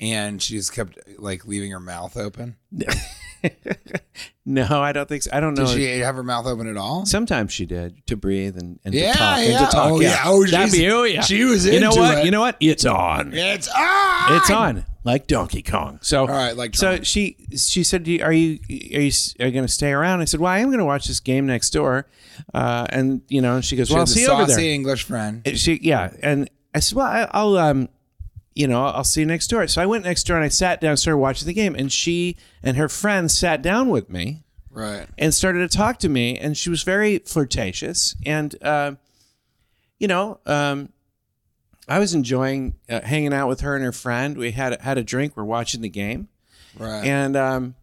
and 0.00 0.42
she 0.42 0.54
just 0.56 0.74
kept 0.74 0.98
like 1.18 1.46
leaving 1.46 1.70
her 1.70 1.80
mouth 1.80 2.16
open? 2.16 2.56
No, 4.50 4.80
I 4.80 4.92
don't 4.92 5.06
think 5.06 5.24
so. 5.24 5.30
I 5.32 5.40
don't 5.40 5.52
know. 5.52 5.66
Did 5.66 5.74
she 5.74 5.98
have 5.98 6.14
her 6.14 6.22
mouth 6.22 6.46
open 6.46 6.68
at 6.68 6.78
all? 6.78 7.04
Sometimes 7.04 7.52
she 7.52 7.66
did 7.66 8.06
to 8.06 8.16
breathe 8.16 8.56
and, 8.56 8.80
and 8.82 8.94
Yeah, 8.94 9.12
to 9.12 9.18
talk 9.18 9.38
yeah. 9.38 9.44
and 9.44 9.58
to 9.66 9.76
talk. 9.76 9.92
Oh, 9.92 10.00
yeah. 10.00 10.08
yeah. 10.08 10.22
Oh, 10.24 10.46
That'd 10.46 10.72
be, 10.72 10.90
oh, 10.90 11.02
yeah. 11.02 11.20
she 11.20 11.44
was 11.44 11.66
You 11.66 11.80
know 11.80 11.90
what? 11.90 12.18
it. 12.18 12.24
You 12.24 12.30
know 12.30 12.40
what? 12.40 12.56
It's 12.58 12.86
on. 12.86 13.34
It's 13.34 13.68
on. 13.68 14.36
It's 14.36 14.50
on 14.50 14.86
like 15.04 15.26
Donkey 15.26 15.62
Kong. 15.62 15.98
So, 16.02 16.20
All 16.22 16.28
right, 16.28 16.56
like 16.56 16.74
so 16.76 17.02
she 17.02 17.36
she 17.56 17.84
said, 17.84 18.02
"Do 18.04 18.12
you- 18.12 18.22
"Are 18.24 18.32
you 18.32 18.58
are 18.70 19.00
you, 19.00 19.10
are 19.40 19.46
you 19.46 19.52
going 19.52 19.66
to 19.66 19.72
stay 19.72 19.90
around?" 19.92 20.20
I 20.20 20.24
said, 20.24 20.40
"Well, 20.40 20.50
I 20.52 20.58
am 20.58 20.68
going 20.68 20.78
to 20.80 20.84
watch 20.84 21.06
this 21.08 21.20
game 21.20 21.46
next 21.46 21.70
door." 21.70 22.06
Uh, 22.54 22.86
and 22.90 23.22
you 23.28 23.40
know, 23.40 23.56
and 23.56 23.64
she 23.64 23.76
goes, 23.76 23.88
She 23.88 23.94
"Well, 23.94 24.00
I'll 24.00 24.06
see 24.06 24.22
you 24.22 24.28
over 24.28 24.42
saucy 24.46 24.62
there." 24.62 24.72
English 24.74 25.04
friend. 25.04 25.42
And 25.46 25.58
She 25.58 25.78
yeah, 25.82 26.10
and 26.22 26.50
I 26.74 26.80
said, 26.80 26.96
"Well, 26.96 27.06
I, 27.06 27.28
I'll 27.32 27.56
um, 27.58 27.88
you 28.58 28.66
know, 28.66 28.84
I'll 28.86 29.04
see 29.04 29.20
you 29.20 29.26
next 29.26 29.46
door." 29.48 29.66
So 29.68 29.80
I 29.80 29.86
went 29.86 30.04
next 30.04 30.26
door 30.26 30.36
and 30.36 30.44
I 30.44 30.48
sat 30.48 30.80
down, 30.80 30.96
started 30.96 31.18
watching 31.18 31.46
the 31.46 31.54
game, 31.54 31.74
and 31.74 31.90
she 31.92 32.36
and 32.62 32.76
her 32.76 32.88
friend 32.88 33.30
sat 33.30 33.62
down 33.62 33.88
with 33.88 34.10
me 34.10 34.42
Right. 34.70 35.06
and 35.16 35.32
started 35.32 35.68
to 35.70 35.76
talk 35.76 35.98
to 36.00 36.08
me 36.08 36.36
and 36.38 36.56
she 36.56 36.68
was 36.70 36.82
very 36.82 37.18
flirtatious 37.18 38.14
and 38.26 38.54
uh, 38.62 38.92
you 39.98 40.06
know 40.06 40.38
um, 40.46 40.90
i 41.88 41.98
was 41.98 42.14
enjoying 42.14 42.74
uh, 42.88 43.00
hanging 43.00 43.32
out 43.32 43.48
with 43.48 43.60
her 43.62 43.74
and 43.74 43.84
her 43.84 43.92
friend 43.92 44.36
we 44.36 44.52
had 44.52 44.80
had 44.82 44.96
a 44.98 45.02
drink 45.02 45.32
we're 45.36 45.42
watching 45.44 45.80
the 45.80 45.88
game 45.88 46.28
Right. 46.78 47.04
and 47.04 47.34
um, 47.36 47.74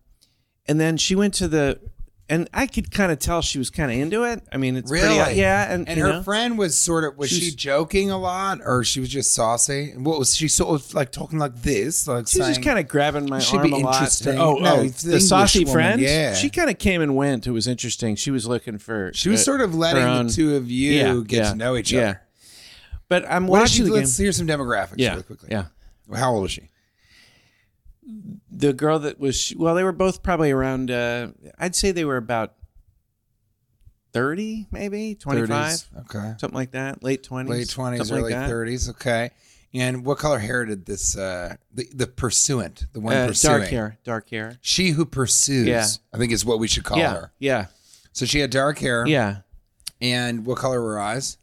and 0.67 0.79
then 0.79 0.95
she 0.97 1.15
went 1.15 1.33
to 1.35 1.47
the 1.49 1.79
and 2.27 2.49
i 2.53 2.65
could 2.65 2.89
kind 2.91 3.11
of 3.11 3.19
tell 3.19 3.41
she 3.41 3.57
was 3.59 3.69
kind 3.69 3.91
of 3.91 3.97
into 3.99 4.23
it 4.23 4.41
i 4.51 4.57
mean 4.57 4.75
it's 4.75 4.89
Really? 4.89 5.17
pretty 5.23 5.39
yeah 5.39 5.71
and, 5.71 5.87
and 5.87 5.99
her 5.99 6.13
know, 6.13 6.23
friend 6.23 6.57
was 6.57 6.75
sort 6.77 7.03
of 7.03 7.17
was 7.17 7.29
she 7.29 7.39
She's- 7.39 7.53
joking 7.55 8.09
a 8.09 8.17
lot 8.17 8.59
or 8.65 8.83
she 8.83 8.99
was 8.99 9.09
just 9.09 9.33
saucy? 9.33 9.91
And 9.91 10.05
What 10.05 10.17
was 10.17 10.35
she 10.35 10.47
sort 10.47 10.79
of 10.81 10.93
like 10.95 11.11
talking 11.11 11.37
like 11.37 11.55
this? 11.61 12.07
Like 12.07 12.27
she 12.27 12.39
was 12.39 12.47
just 12.49 12.63
kind 12.63 12.79
of 12.79 12.87
grabbing 12.87 13.29
my 13.29 13.43
arm 13.53 13.63
be 13.63 13.71
a 13.73 13.75
lot. 13.77 13.93
interesting. 13.95 14.39
Oh, 14.39 14.55
No, 14.55 14.75
oh 14.77 14.83
the 14.87 15.07
the 15.11 15.19
saucy 15.21 15.59
woman, 15.65 15.73
friend. 15.73 16.01
yeah. 16.01 16.33
she 16.33 16.49
kind 16.49 16.69
of 16.69 16.79
came 16.79 17.01
and 17.01 17.15
went. 17.15 17.45
It 17.47 17.51
was 17.51 17.67
interesting. 17.67 18.15
She 18.15 18.31
was 18.31 18.47
looking 18.47 18.77
for. 18.79 19.11
she 19.13 19.29
was 19.29 19.41
uh, 19.41 19.43
sort 19.43 19.61
of 19.61 19.75
letting 19.75 20.03
own- 20.03 20.27
the 20.27 20.33
two 20.33 20.55
of 20.55 20.69
you 20.71 20.91
Yeah, 20.93 21.21
get 21.25 21.37
yeah, 21.37 21.49
to 21.51 21.55
know 21.55 21.75
each 21.75 21.91
yeah. 21.91 21.99
other. 22.01 22.21
But 23.07 23.25
I'm 23.29 23.45
What 23.45 23.69
she, 23.69 23.83
watching 23.83 23.93
the 23.93 23.99
let's 23.99 24.17
hear 24.17 24.31
some 24.31 24.47
demographics 24.47 24.95
Yeah, 24.97 25.11
really 25.11 25.23
quickly. 25.23 25.49
yeah. 25.51 25.65
How 26.13 26.33
old 26.33 26.45
is 26.45 26.51
she? 26.53 26.69
The 28.51 28.71
girl 28.73 28.99
that 28.99 29.19
was 29.19 29.53
well 29.57 29.73
they 29.75 29.83
were 29.83 29.91
both 29.91 30.21
probably 30.21 30.51
around 30.51 30.91
uh 30.91 31.27
i'd 31.59 31.75
say 31.75 31.91
they 31.91 32.05
were 32.05 32.17
about 32.17 32.53
30 34.13 34.67
maybe 34.71 35.15
25 35.15 35.47
30s. 35.49 35.85
Okay. 36.01 36.33
something 36.39 36.55
like 36.55 36.71
that 36.71 37.03
late 37.03 37.23
20s 37.23 37.49
Late 37.49 37.69
twenties, 37.69 38.11
early 38.11 38.33
like 38.33 38.47
thirties. 38.47 38.89
Okay. 38.89 39.31
And 39.73 40.05
what 40.05 40.19
color 40.19 40.39
hair 40.39 40.63
did 40.63 40.85
this 40.85 41.17
uh 41.17 41.55
the, 41.73 41.85
the 41.93 42.07
pursuant, 42.07 42.85
the 42.93 43.01
one 43.01 43.13
Uh, 43.13 43.27
pursuing? 43.27 43.57
dark 43.59 43.69
hair 43.69 43.97
dark 44.05 44.29
hair 44.29 44.57
She 44.61 44.91
who 44.91 45.05
pursues, 45.05 45.67
Yeah. 45.67 45.85
I 46.13 46.17
think 46.17 46.31
is 46.31 46.45
what 46.45 46.59
we 46.59 46.67
should 46.67 46.85
call 46.85 46.97
yeah 46.97 47.13
her. 47.13 47.31
yeah 47.39 47.65
So 48.13 48.25
she 48.25 48.39
had 48.39 48.51
dark 48.51 48.77
hair. 48.79 49.05
yeah 49.05 49.37
And 49.99 50.45
what 50.45 50.59
color 50.59 50.81
were 50.81 50.93
her 50.93 50.99
eyes? 50.99 51.37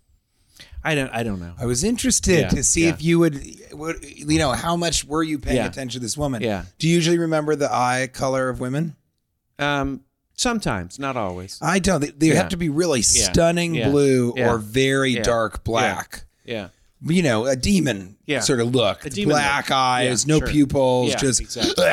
I 0.84 0.94
don't 0.94 1.10
i 1.12 1.22
don't 1.22 1.40
know 1.40 1.52
I 1.58 1.66
was 1.66 1.84
interested 1.84 2.40
Yeah, 2.40 2.48
to 2.48 2.62
see 2.64 2.84
yeah. 2.84 2.90
if 2.90 3.02
you 3.02 3.18
would, 3.20 3.40
would, 3.72 4.04
you 4.04 4.38
know, 4.38 4.52
how 4.52 4.76
much 4.76 5.04
were 5.04 5.22
you 5.22 5.38
paying 5.38 5.56
Yeah. 5.56 5.66
attention 5.66 6.00
to 6.00 6.04
this 6.04 6.16
woman? 6.18 6.42
Yeah. 6.42 6.64
Do 6.78 6.88
you 6.88 6.94
usually 6.94 7.18
remember 7.18 7.54
the 7.56 7.72
eye 7.72 8.08
color 8.12 8.48
of 8.48 8.60
women? 8.60 8.96
um 9.58 10.00
sometimes 10.34 10.98
not 10.98 11.16
always 11.16 11.58
I 11.62 11.78
don't. 11.78 12.00
They, 12.00 12.10
they 12.10 12.28
have 12.36 12.48
to 12.50 12.56
be 12.56 12.68
really 12.68 13.02
stunning 13.02 13.72
blue 13.74 14.32
or 14.36 14.58
very 14.58 15.14
dark 15.16 15.62
black. 15.64 16.24
yeah 16.44 16.68
You 17.04 17.22
know, 17.22 17.46
a 17.46 17.56
demon 17.56 18.16
Yeah. 18.26 18.40
sort 18.40 18.60
of 18.60 18.74
look. 18.74 19.04
A 19.04 19.10
demon 19.10 19.34
black 19.34 19.68
look. 19.70 19.76
eyes, 19.76 20.24
Yeah, 20.24 20.34
no 20.34 20.38
sure. 20.40 20.48
pupils, 20.48 21.10
Yeah, 21.10 21.16
just. 21.18 21.40
exactly. 21.40 21.84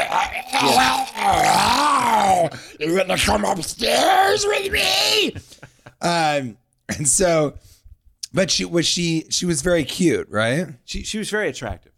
You're 2.79 2.97
gonna 2.97 3.17
come 3.17 3.45
upstairs 3.45 4.45
with 4.45 4.71
me. 4.71 5.35
um, 6.01 6.57
and 6.87 7.07
so, 7.07 7.53
but 8.33 8.51
she 8.51 8.65
was 8.65 8.85
she 8.85 9.25
she 9.29 9.45
was 9.45 9.61
very 9.61 9.83
cute, 9.83 10.27
right? 10.29 10.67
she, 10.85 11.03
she 11.03 11.17
was 11.17 11.29
very 11.29 11.49
attractive 11.49 11.91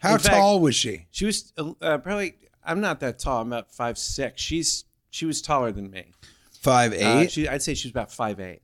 How 0.00 0.14
In 0.14 0.18
fact- 0.18 0.34
tall 0.34 0.60
was 0.60 0.74
she? 0.74 1.06
she 1.10 1.24
was 1.26 1.52
uh, 1.58 1.98
probably 1.98 2.36
i'm 2.64 2.80
not 2.80 3.00
that 3.00 3.18
tall 3.18 3.42
i'm 3.42 3.48
about 3.52 3.70
five 3.72 3.98
six 3.98 4.40
she's 4.40 4.84
she 5.10 5.26
was 5.26 5.40
taller 5.42 5.72
than 5.72 5.90
me 5.90 6.04
Five 6.60 6.92
Uh, 6.92 6.96
eight. 6.96 7.30
she, 7.32 7.46
I'd 7.46 7.60
say 7.62 7.74
she 7.74 7.88
was 7.88 7.92
about 7.92 8.10
five 8.10 8.40
eight. 8.40 8.62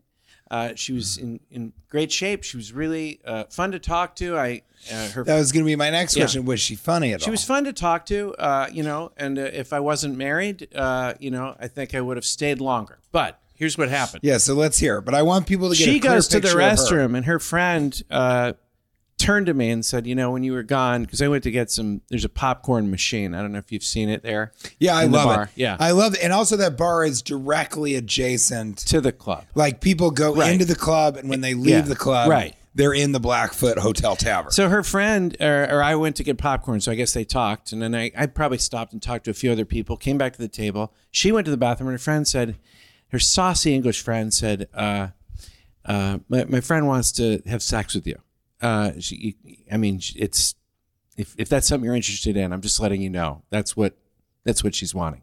Uh, 0.51 0.73
she 0.75 0.93
was 0.95 1.19
in, 1.19 1.39
in 1.51 1.73
great 1.91 2.11
shape. 2.11 2.43
She 2.43 2.57
was 2.57 2.73
really 2.73 3.21
uh, 3.27 3.45
fun 3.51 3.71
to 3.73 3.79
talk 3.79 4.17
to. 4.17 4.37
I 4.39 4.63
uh, 4.91 5.09
her 5.11 5.23
that 5.25 5.37
was 5.39 5.53
going 5.53 5.65
to 5.65 5.67
be 5.67 5.77
my 5.77 5.91
next 5.91 6.17
Yeah. 6.17 6.23
question. 6.23 6.45
Was 6.47 6.61
she 6.63 6.75
funny 6.77 7.13
at 7.13 7.21
she 7.21 7.25
all? 7.25 7.27
She 7.27 7.31
was 7.31 7.45
fun 7.45 7.65
to 7.65 7.73
talk 7.75 8.07
to. 8.07 8.35
Uh, 8.37 8.69
you 8.73 8.83
know, 8.83 9.13
and 9.19 9.39
uh, 9.39 9.43
if 9.43 9.73
I 9.75 9.81
wasn't 9.81 10.17
married, 10.17 10.67
uh, 10.75 11.13
you 11.21 11.31
know, 11.31 11.55
I 11.61 11.69
think 11.69 11.95
I 11.95 12.01
would 12.01 12.17
have 12.17 12.25
stayed 12.25 12.59
longer. 12.61 12.99
But 13.13 13.40
here's 13.61 13.79
what 13.79 13.89
happened. 13.89 14.21
Yeah, 14.25 14.39
so 14.39 14.55
let's 14.55 14.79
hear. 14.79 14.99
it. 14.99 15.03
But 15.05 15.15
I 15.15 15.23
want 15.23 15.47
people 15.47 15.71
to 15.71 15.77
get. 15.77 15.85
she 15.85 15.99
a 15.99 16.01
clear 16.01 16.13
goes 16.15 16.27
to 16.29 16.39
the 16.39 16.43
picture 16.49 16.61
of 16.61 16.67
her. 16.71 16.75
restroom, 16.75 17.17
and 17.17 17.27
her 17.27 17.39
friend 17.39 18.03
uh, 18.11 18.55
turned 19.19 19.47
to 19.47 19.55
me 19.55 19.71
and 19.71 19.85
said, 19.85 20.07
"You 20.07 20.15
know, 20.15 20.31
when 20.33 20.43
you 20.43 20.53
were 20.53 20.63
gone, 20.65 21.03
because 21.05 21.21
I 21.23 21.29
went 21.29 21.45
to 21.45 21.51
get 21.53 21.71
some. 21.71 22.01
There's 22.09 22.25
a 22.25 22.29
popcorn 22.29 22.91
machine. 22.91 23.35
I 23.35 23.43
don't 23.43 23.53
know 23.53 23.59
if 23.59 23.71
you've 23.71 23.85
seen 23.85 24.09
it 24.09 24.23
there. 24.25 24.53
Yeah, 24.79 24.97
I 24.97 25.05
love 25.05 25.27
bar. 25.27 25.43
it. 25.45 25.51
Yeah, 25.55 25.77
I 25.79 25.93
love 25.93 26.15
it, 26.15 26.21
and 26.25 26.33
also 26.33 26.57
that 26.57 26.77
bar 26.77 27.05
is 27.05 27.23
directly 27.23 27.95
adjacent. 27.95 28.79
to 28.79 29.01
the 29.01 29.13
club. 29.13 29.45
Like 29.55 29.81
people 29.81 30.11
go 30.11 30.35
Right. 30.35 30.53
into 30.53 30.65
the 30.65 30.75
club, 30.75 31.17
and 31.17 31.29
when 31.29 31.41
they 31.43 31.55
leave 31.55 31.69
Yeah, 31.71 31.81
the 31.83 31.97
club, 31.97 32.31
right. 32.31 32.55
they're 32.75 32.95
in 32.95 33.13
the 33.13 33.21
Blackfoot 33.21 33.79
Hotel 33.79 34.17
Tavern. 34.17 34.53
So 34.53 34.69
her 34.71 34.83
friend, 34.83 35.37
or, 35.41 35.65
or 35.71 35.83
I 35.83 35.95
went 35.97 36.17
to 36.17 36.25
get 36.25 36.39
popcorn, 36.39 36.81
so 36.81 36.91
I 36.91 36.95
guess 36.95 37.13
they 37.13 37.25
talked, 37.25 37.73
and 37.73 37.83
then 37.83 37.95
I, 37.95 38.11
I 38.17 38.27
probably 38.27 38.59
stopped 38.59 38.93
and 38.95 39.03
talked 39.03 39.25
to 39.27 39.31
a 39.31 39.35
few 39.35 39.53
other 39.53 39.65
people. 39.67 39.97
Came 39.99 40.17
back 40.19 40.33
to 40.33 40.39
the 40.39 40.49
table. 40.49 40.95
She 41.11 41.31
went 41.31 41.45
to 41.45 41.51
the 41.51 41.57
bathroom, 41.59 41.89
and 41.89 41.95
her 41.95 41.99
friend 42.03 42.27
said, 42.27 42.57
her 43.11 43.19
saucy 43.19 43.75
English 43.75 44.03
friend 44.03 44.33
said, 44.33 44.69
uh, 44.75 45.09
uh, 45.85 46.19
my, 46.29 46.45
"My 46.45 46.61
friend 46.61 46.87
wants 46.87 47.13
to 47.13 47.43
have 47.47 47.63
sex 47.63 47.95
with 47.95 48.07
you." 48.07 48.17
Uh, 48.61 48.93
she, 49.01 49.37
I 49.71 49.77
mean, 49.77 50.01
it's 50.17 50.55
if 51.17 51.35
if 51.39 51.49
that's 51.49 51.67
something 51.67 51.85
you're 51.85 51.95
interested 51.97 52.37
in, 52.37 52.53
I'm 52.53 52.61
just 52.61 52.79
letting 52.81 53.01
you 53.03 53.11
know. 53.11 53.43
That's 53.51 53.77
what 53.77 53.95
that's 54.45 54.63
what 54.65 54.75
she's 54.75 54.95
wanting. 54.95 55.23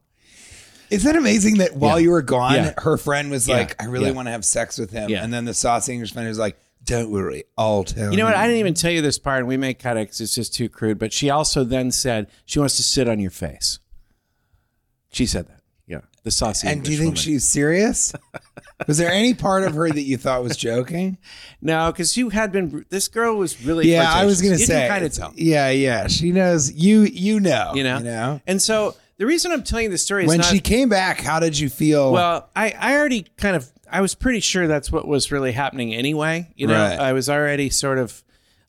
Is 0.89 1.03
that 1.03 1.15
amazing 1.15 1.57
that 1.57 1.75
while 1.75 1.99
Yeah. 1.99 2.03
you 2.03 2.11
were 2.11 2.21
gone, 2.21 2.53
Yeah. 2.55 2.73
her 2.77 2.97
friend 2.97 3.29
was 3.29 3.47
Yeah. 3.47 3.57
like, 3.57 3.81
"I 3.81 3.85
really 3.87 4.11
want 4.11 4.27
to 4.27 4.31
have 4.31 4.45
sex 4.45 4.77
with 4.77 4.91
him," 4.91 5.13
and 5.13 5.33
then 5.33 5.45
the 5.45 5.53
saucy 5.53 5.93
English 5.93 6.13
friend 6.13 6.27
was 6.27 6.37
like, 6.39 6.57
"Don't 6.83 7.11
worry, 7.11 7.43
I'll 7.57 7.83
tell 7.83 8.09
You 8.11 8.17
know 8.17 8.25
what? 8.25 8.35
I 8.35 8.47
didn't 8.47 8.59
even 8.59 8.73
tell 8.73 8.91
you 8.91 9.01
this 9.01 9.19
part, 9.19 9.39
and 9.39 9.47
we 9.47 9.57
may 9.57 9.73
cut 9.73 9.97
it 9.97 10.05
because 10.07 10.21
it's 10.21 10.35
just 10.35 10.53
too 10.53 10.69
crude. 10.69 10.97
But 10.97 11.11
she 11.13 11.29
also 11.29 11.63
then 11.63 11.91
said 11.91 12.27
she 12.45 12.59
wants 12.59 12.77
to 12.77 12.83
sit 12.83 13.07
on 13.09 13.19
your 13.19 13.31
face. 13.31 13.79
She 15.11 15.25
said 15.25 15.47
that. 15.47 15.56
The 16.27 16.31
saucy. 16.31 16.67
And 16.67 16.83
do 16.83 16.91
you 16.91 16.97
think 16.97 17.11
woman. 17.11 17.15
she's 17.15 17.47
serious? 17.47 18.11
was 18.85 18.97
there 18.97 19.09
any 19.09 19.33
part 19.33 19.63
of 19.63 19.73
her 19.75 19.89
that 19.89 20.01
you 20.01 20.17
thought 20.17 20.43
was 20.43 20.57
joking? 20.57 21.17
No, 21.61 21.91
because 21.91 22.15
you 22.17 22.29
had 22.29 22.51
been. 22.51 22.85
This 22.89 23.07
girl 23.07 23.35
was 23.37 23.63
really. 23.65 23.89
yeah, 23.91 24.11
I 24.13 24.25
was 24.25 24.41
gonna 24.41 24.57
You 24.57 24.65
say. 24.65 24.87
kind 24.87 25.03
of 25.05 25.11
tell. 25.13 25.31
Yeah, 25.35 25.69
yeah, 25.71 26.07
she 26.07 26.31
knows. 26.31 26.71
You, 26.71 27.01
you 27.01 27.39
know, 27.39 27.71
You 27.73 27.83
know. 27.83 27.97
you 27.97 28.03
know. 28.03 28.41
And 28.45 28.61
so 28.61 28.95
the 29.17 29.25
reason 29.25 29.51
I'm 29.53 29.63
telling 29.63 29.85
you 29.85 29.89
the 29.89 29.97
story 29.97 30.25
is 30.25 30.27
When 30.27 30.37
not, 30.39 30.45
she 30.47 30.59
came 30.59 30.87
back, 30.89 31.19
how 31.21 31.39
did 31.39 31.57
you 31.57 31.69
feel? 31.69 32.11
Well, 32.11 32.47
I, 32.55 32.75
I 32.77 32.95
already 32.97 33.25
kind 33.37 33.55
of 33.55 33.71
I 33.89 34.01
was 34.01 34.13
pretty 34.13 34.41
sure 34.41 34.67
that's 34.67 34.91
what 34.91 35.07
was 35.07 35.31
really 35.31 35.53
happening 35.53 35.95
anyway. 35.95 36.51
You 36.55 36.67
know, 36.67 36.73
Right. 36.75 36.99
I 36.99 37.13
was 37.13 37.27
already 37.29 37.69
sort 37.71 37.97
of 37.97 38.21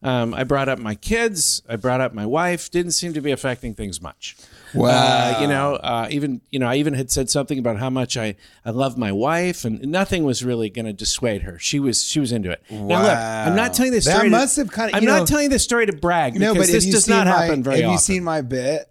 Um, 0.02 0.32
I 0.32 0.44
brought 0.44 0.68
up 0.70 0.78
my 0.78 0.94
kids. 0.94 1.60
I 1.68 1.74
brought 1.76 2.00
up 2.00 2.14
my 2.14 2.24
wife. 2.24 2.70
Didn't 2.70 2.92
seem 2.92 3.12
to 3.14 3.20
be 3.20 3.32
affecting 3.32 3.74
things 3.74 4.00
much. 4.00 4.36
Wow. 4.74 4.88
Uh, 5.36 5.40
you 5.40 5.48
know, 5.48 5.74
uh, 5.76 6.08
even 6.10 6.40
you 6.50 6.58
know, 6.58 6.66
I 6.66 6.76
even 6.76 6.94
had 6.94 7.10
said 7.10 7.30
something 7.30 7.58
about 7.58 7.78
how 7.78 7.90
much 7.90 8.16
I 8.16 8.36
I 8.64 8.70
love 8.70 8.98
my 8.98 9.12
wife, 9.12 9.64
and 9.64 9.80
nothing 9.82 10.24
was 10.24 10.44
really 10.44 10.68
going 10.70 10.86
to 10.86 10.92
dissuade 10.92 11.42
her. 11.42 11.58
She 11.58 11.80
was 11.80 12.02
she 12.04 12.20
was 12.20 12.32
into 12.32 12.50
it. 12.50 12.62
Now 12.70 13.02
look, 13.02 13.16
I'm 13.18 13.56
not 13.56 13.72
telling 13.74 13.92
this 13.92 14.04
story. 14.04 14.28
That 14.28 14.36
must 14.36 14.54
to, 14.56 14.62
have 14.62 14.72
kinda- 14.72 14.96
I'm 14.96 15.02
you 15.02 15.08
not 15.08 15.20
know- 15.20 15.26
telling 15.26 15.50
this 15.50 15.64
story 15.64 15.86
to 15.86 15.92
brag. 15.92 16.38
No, 16.38 16.54
but 16.54 16.66
this 16.66 16.84
have 16.84 16.92
does 16.92 17.08
not 17.08 17.26
my, 17.26 17.32
happen 17.44 17.62
very 17.62 17.76
Have 17.76 17.84
often. 17.86 17.92
you 17.92 17.98
seen 17.98 18.24
my 18.24 18.40
bit 18.42 18.90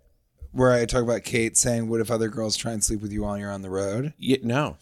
where 0.52 0.72
I 0.72 0.86
talk 0.86 1.04
about 1.04 1.24
Kate 1.24 1.56
saying, 1.58 1.90
"What 1.90 2.02
if 2.02 2.10
other 2.10 2.30
girls 2.30 2.56
try 2.58 2.72
and 2.72 2.84
sleep 2.84 3.02
with 3.02 3.12
you 3.12 3.22
while 3.24 3.38
you're 3.38 3.52
on 3.52 3.62
the 3.62 3.70
road?" 3.70 4.14
Y- 4.22 4.38
no. 4.44 4.78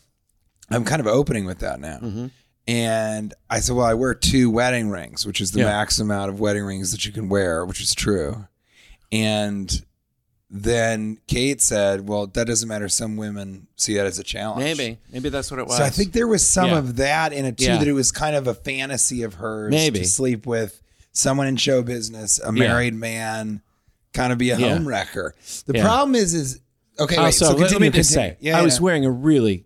I'm 0.72 0.84
kind 0.86 1.00
of 1.00 1.06
opening 1.08 1.46
with 1.46 1.60
that 1.60 1.80
now. 1.80 1.98
Mm-hmm. 2.02 2.28
And 2.68 3.34
I 3.52 3.60
said, 3.60 3.76
well, 3.76 3.86
I 3.86 3.94
wear 3.94 4.16
two 4.16 4.50
wedding 4.50 4.90
rings, 4.90 5.24
which 5.24 5.40
is 5.40 5.52
the 5.52 5.60
Yeah. 5.60 5.66
max 5.66 6.00
amount 6.00 6.30
of 6.32 6.40
wedding 6.40 6.64
rings 6.64 6.92
that 6.92 7.06
you 7.06 7.12
can 7.12 7.30
wear, 7.30 7.64
which 7.64 7.80
is 7.80 7.94
true. 7.94 8.48
And 9.12 9.86
then 10.50 11.18
Kate 11.28 11.60
said, 11.62 12.08
well, 12.08 12.28
that 12.28 12.46
doesn't 12.48 12.68
matter. 12.70 12.88
Some 12.88 13.18
women 13.18 13.68
see 13.76 13.96
that 13.96 14.06
as 14.06 14.20
a 14.20 14.24
challenge. 14.24 14.60
Maybe 14.64 15.00
maybe 15.12 15.30
that's 15.30 15.50
what 15.50 15.60
it 15.60 15.68
was. 15.68 15.78
So 15.78 15.84
I 15.84 15.90
think 15.90 16.14
there 16.14 16.28
was 16.28 16.46
some 16.46 16.70
Yeah. 16.70 16.78
of 16.78 16.96
that 16.98 17.34
in 17.34 17.46
it 17.46 17.58
too, 17.58 17.66
Yeah. 17.66 17.78
that 17.78 17.88
it 17.88 17.94
was 17.94 18.12
kind 18.12 18.36
of 18.36 18.48
a 18.48 18.54
fantasy 18.54 19.24
of 19.24 19.36
hers 19.36 19.72
Maybe. 19.72 20.00
to 20.00 20.06
sleep 20.06 20.46
with 20.46 20.82
someone 21.12 21.48
in 21.48 21.56
show 21.58 21.82
business, 21.82 22.40
a 22.40 22.52
married 22.52 22.94
man, 22.94 23.62
kind 24.14 24.32
of 24.32 24.38
be 24.38 24.52
a 24.52 24.58
Yeah. 24.58 24.70
home 24.76 24.88
wrecker. 24.88 25.34
The 25.66 25.78
Yeah. 25.78 25.84
problem 25.84 26.16
is, 26.16 26.34
is 26.34 26.60
okay. 27.00 27.16
Oh, 27.18 27.22
wait, 27.22 27.26
also 27.26 27.46
so 27.46 27.52
let- 27.52 27.60
let, 27.62 27.68
continue, 27.70 27.92
me 27.92 27.98
just 27.98 28.12
say, 28.12 28.38
Yeah, 28.40 28.58
I 28.58 28.62
was 28.62 28.80
wearing 28.80 29.04
a 29.06 29.12
really 29.12 29.66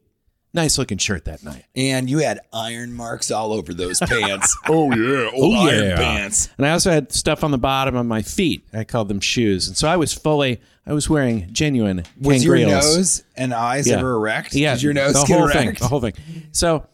nice 0.53 0.77
looking 0.77 0.97
shirt 0.97 1.25
that 1.25 1.43
night. 1.43 1.65
and 1.75 2.09
you 2.09 2.19
had 2.19 2.39
iron 2.51 2.93
marks 2.93 3.29
all 3.31 3.53
over 3.53 3.73
those 3.73 3.99
pants. 4.07 4.55
oh 4.67 4.91
yeah, 4.93 5.29
Oh, 5.35 5.67
iron 5.67 5.83
yeah. 5.85 5.95
pants. 5.97 6.49
And 6.57 6.65
I 6.65 6.71
also 6.71 6.91
had 6.91 7.12
stuff 7.12 7.43
on 7.43 7.51
the 7.51 7.57
bottom 7.57 7.95
of 7.95 8.05
my 8.05 8.21
feet. 8.21 8.65
I 8.73 8.83
called 8.83 9.07
them 9.09 9.19
shoes. 9.19 9.67
And 9.67 9.77
so 9.77 9.88
I 9.88 9.97
was 9.97 10.13
fully, 10.13 10.59
I 10.88 10.93
was 10.93 11.09
wearing 11.09 11.47
genuine 11.53 12.03
Was 12.19 12.43
your 12.43 12.57
nose 12.57 13.23
and 13.35 13.53
eyes 13.53 13.88
Yeah. 13.88 13.97
ever 13.97 14.15
erect? 14.15 14.53
Yeah, 14.55 14.73
Did 14.73 14.83
your 14.83 14.93
nose 14.93 15.13
the 15.13 15.25
get 15.25 15.38
whole 15.38 15.45
erect? 15.47 15.59
thing, 15.59 15.73
the 15.79 15.88
whole 15.88 16.01
thing. 16.01 16.13
So 16.51 16.85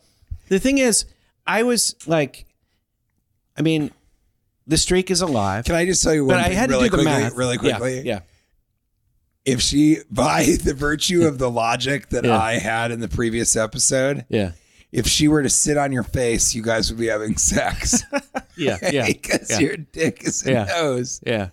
the 0.49 0.59
thing 0.59 0.77
is, 0.77 1.05
I 1.47 1.63
was 1.63 1.95
like, 2.07 2.45
I 3.57 3.61
mean, 3.61 3.91
the 4.67 4.77
streak 4.77 5.11
is 5.11 5.21
alive. 5.21 5.63
Can 5.65 5.75
I 5.75 5.85
just 5.85 6.03
tell 6.03 6.13
you 6.13 6.25
one 6.25 6.35
but 6.35 6.39
I 6.43 6.49
thing 6.49 6.57
had 6.57 6.69
really 6.71 6.89
to 6.89 6.97
do 6.97 6.97
the 6.97 7.03
quickly? 7.03 7.21
math 7.23 7.35
Really 7.35 7.55
Yeah, 7.61 7.77
quickly. 7.77 8.01
Yeah. 8.01 8.19
If 9.45 9.61
she, 9.61 9.99
by 10.11 10.43
the 10.63 10.73
virtue 10.73 11.25
of 11.27 11.37
the 11.37 11.49
logic 11.49 12.09
that 12.09 12.25
Yeah. 12.25 12.37
I 12.39 12.53
had 12.59 12.91
in 12.91 12.99
the 12.99 13.07
previous 13.07 13.55
episode, 13.55 14.25
Yeah. 14.29 14.51
if 14.91 15.07
she 15.07 15.27
were 15.27 15.43
to 15.43 15.49
sit 15.49 15.77
on 15.77 15.91
your 15.91 16.03
face, 16.03 16.55
you 16.55 16.61
guys 16.63 16.89
would 16.89 16.99
be 16.99 17.07
having 17.07 17.37
sex. 17.37 18.03
Yeah. 18.57 18.77
Yeah. 18.91 19.05
because 19.07 19.51
yeah. 19.51 19.59
your 19.59 19.75
dick 19.77 20.23
is 20.23 20.45
a 20.47 20.51
Yeah. 20.51 20.63
nose 20.63 21.19
yeah. 21.27 21.49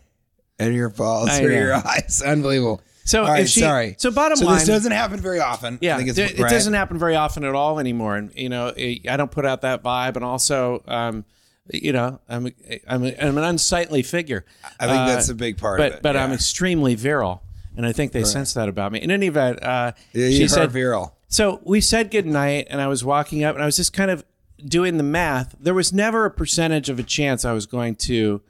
and 0.60 0.72
your 0.72 0.88
balls 0.88 1.30
I 1.30 1.42
are 1.42 1.48
know. 1.48 1.54
your 1.58 1.74
eyes. 1.74 2.22
Unbelievable. 2.24 2.80
So 3.04 3.24
right, 3.24 3.40
if 3.42 3.48
she- 3.48 3.58
sorry. 3.58 3.96
so 3.98 4.12
bottom 4.12 4.36
so 4.36 4.46
line- 4.46 4.58
this 4.58 4.68
doesn't 4.68 4.92
happen 4.92 5.18
very 5.18 5.40
often. 5.40 5.78
Yeah, 5.80 5.94
I 5.94 5.98
think 5.98 6.10
it's, 6.10 6.18
it, 6.18 6.38
it 6.38 6.42
right? 6.42 6.48
doesn't 6.48 6.74
happen 6.74 6.98
very 6.98 7.16
often 7.16 7.42
at 7.44 7.56
all 7.56 7.80
anymore, 7.80 8.14
and 8.16 8.32
you 8.36 8.48
know, 8.48 8.68
I 8.78 9.16
don't 9.16 9.32
put 9.32 9.44
out 9.44 9.62
that 9.62 9.82
vibe, 9.82 10.14
and 10.14 10.24
also, 10.24 10.84
um, 10.86 11.24
you 11.72 11.92
know, 11.92 12.20
I'm 12.28 12.46
I'm, 12.86 13.02
I'm 13.04 13.36
an 13.38 13.42
unsightly 13.42 14.04
figure. 14.04 14.44
I 14.78 14.86
think 14.86 14.98
Uh, 15.00 15.06
that's 15.06 15.28
a 15.28 15.34
big 15.34 15.58
part 15.58 15.78
but 15.78 15.88
of 15.90 15.96
it. 15.96 16.02
but 16.02 16.14
yeah. 16.14 16.22
I'm 16.22 16.32
extremely 16.32 16.94
virile, 16.94 17.42
and 17.76 17.86
I 17.86 17.92
think 17.92 18.12
they 18.12 18.24
sense 18.24 18.54
that 18.54 18.68
about 18.68 18.92
me. 18.92 19.00
In 19.00 19.10
any 19.10 19.26
event, 19.28 19.62
uh, 19.62 19.92
Yeah, 20.12 20.28
she 20.28 20.48
said, 20.48 20.70
virile. 20.72 21.16
so 21.28 21.60
we 21.64 21.80
said 21.80 22.10
goodnight, 22.10 22.66
and 22.70 22.80
I 22.80 22.86
was 22.88 23.04
walking 23.04 23.44
up, 23.44 23.54
and 23.54 23.62
I 23.62 23.66
was 23.66 23.76
just 23.76 23.92
kind 23.92 24.10
of 24.10 24.24
doing 24.64 24.96
the 24.96 25.02
math. 25.02 25.54
There 25.58 25.74
was 25.74 25.92
never 25.92 26.24
a 26.24 26.30
percentage 26.30 26.88
of 26.88 26.98
a 26.98 27.02
chance 27.02 27.44
I 27.44 27.52
was 27.52 27.66
going 27.66 27.96
to 27.96 28.42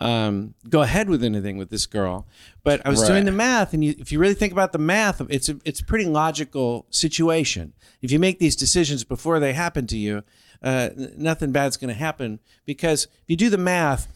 um, 0.00 0.54
go 0.68 0.82
ahead 0.82 1.08
with 1.08 1.24
anything 1.24 1.56
with 1.56 1.70
this 1.70 1.84
girl, 1.86 2.24
but 2.62 2.80
I 2.86 2.90
was 2.90 3.00
Right. 3.00 3.08
doing 3.08 3.24
the 3.24 3.32
math, 3.32 3.74
and 3.74 3.82
you, 3.84 3.96
if 3.98 4.12
you 4.12 4.20
really 4.20 4.34
think 4.34 4.52
about 4.52 4.70
the 4.72 4.78
math, 4.78 5.20
it's 5.28 5.48
a 5.48 5.56
it's 5.64 5.80
a 5.80 5.84
pretty 5.84 6.04
logical 6.04 6.86
situation. 6.90 7.72
If 8.00 8.12
you 8.12 8.20
make 8.20 8.38
these 8.38 8.54
decisions 8.54 9.02
before 9.02 9.40
they 9.40 9.54
happen 9.54 9.88
to 9.88 9.96
you, 9.98 10.22
uh, 10.62 10.90
nothing 11.16 11.50
bad's 11.50 11.76
going 11.76 11.88
to 11.92 11.98
happen 11.98 12.38
because 12.64 13.04
if 13.22 13.28
you 13.28 13.36
do 13.36 13.50
the 13.50 13.58
math. 13.58 14.06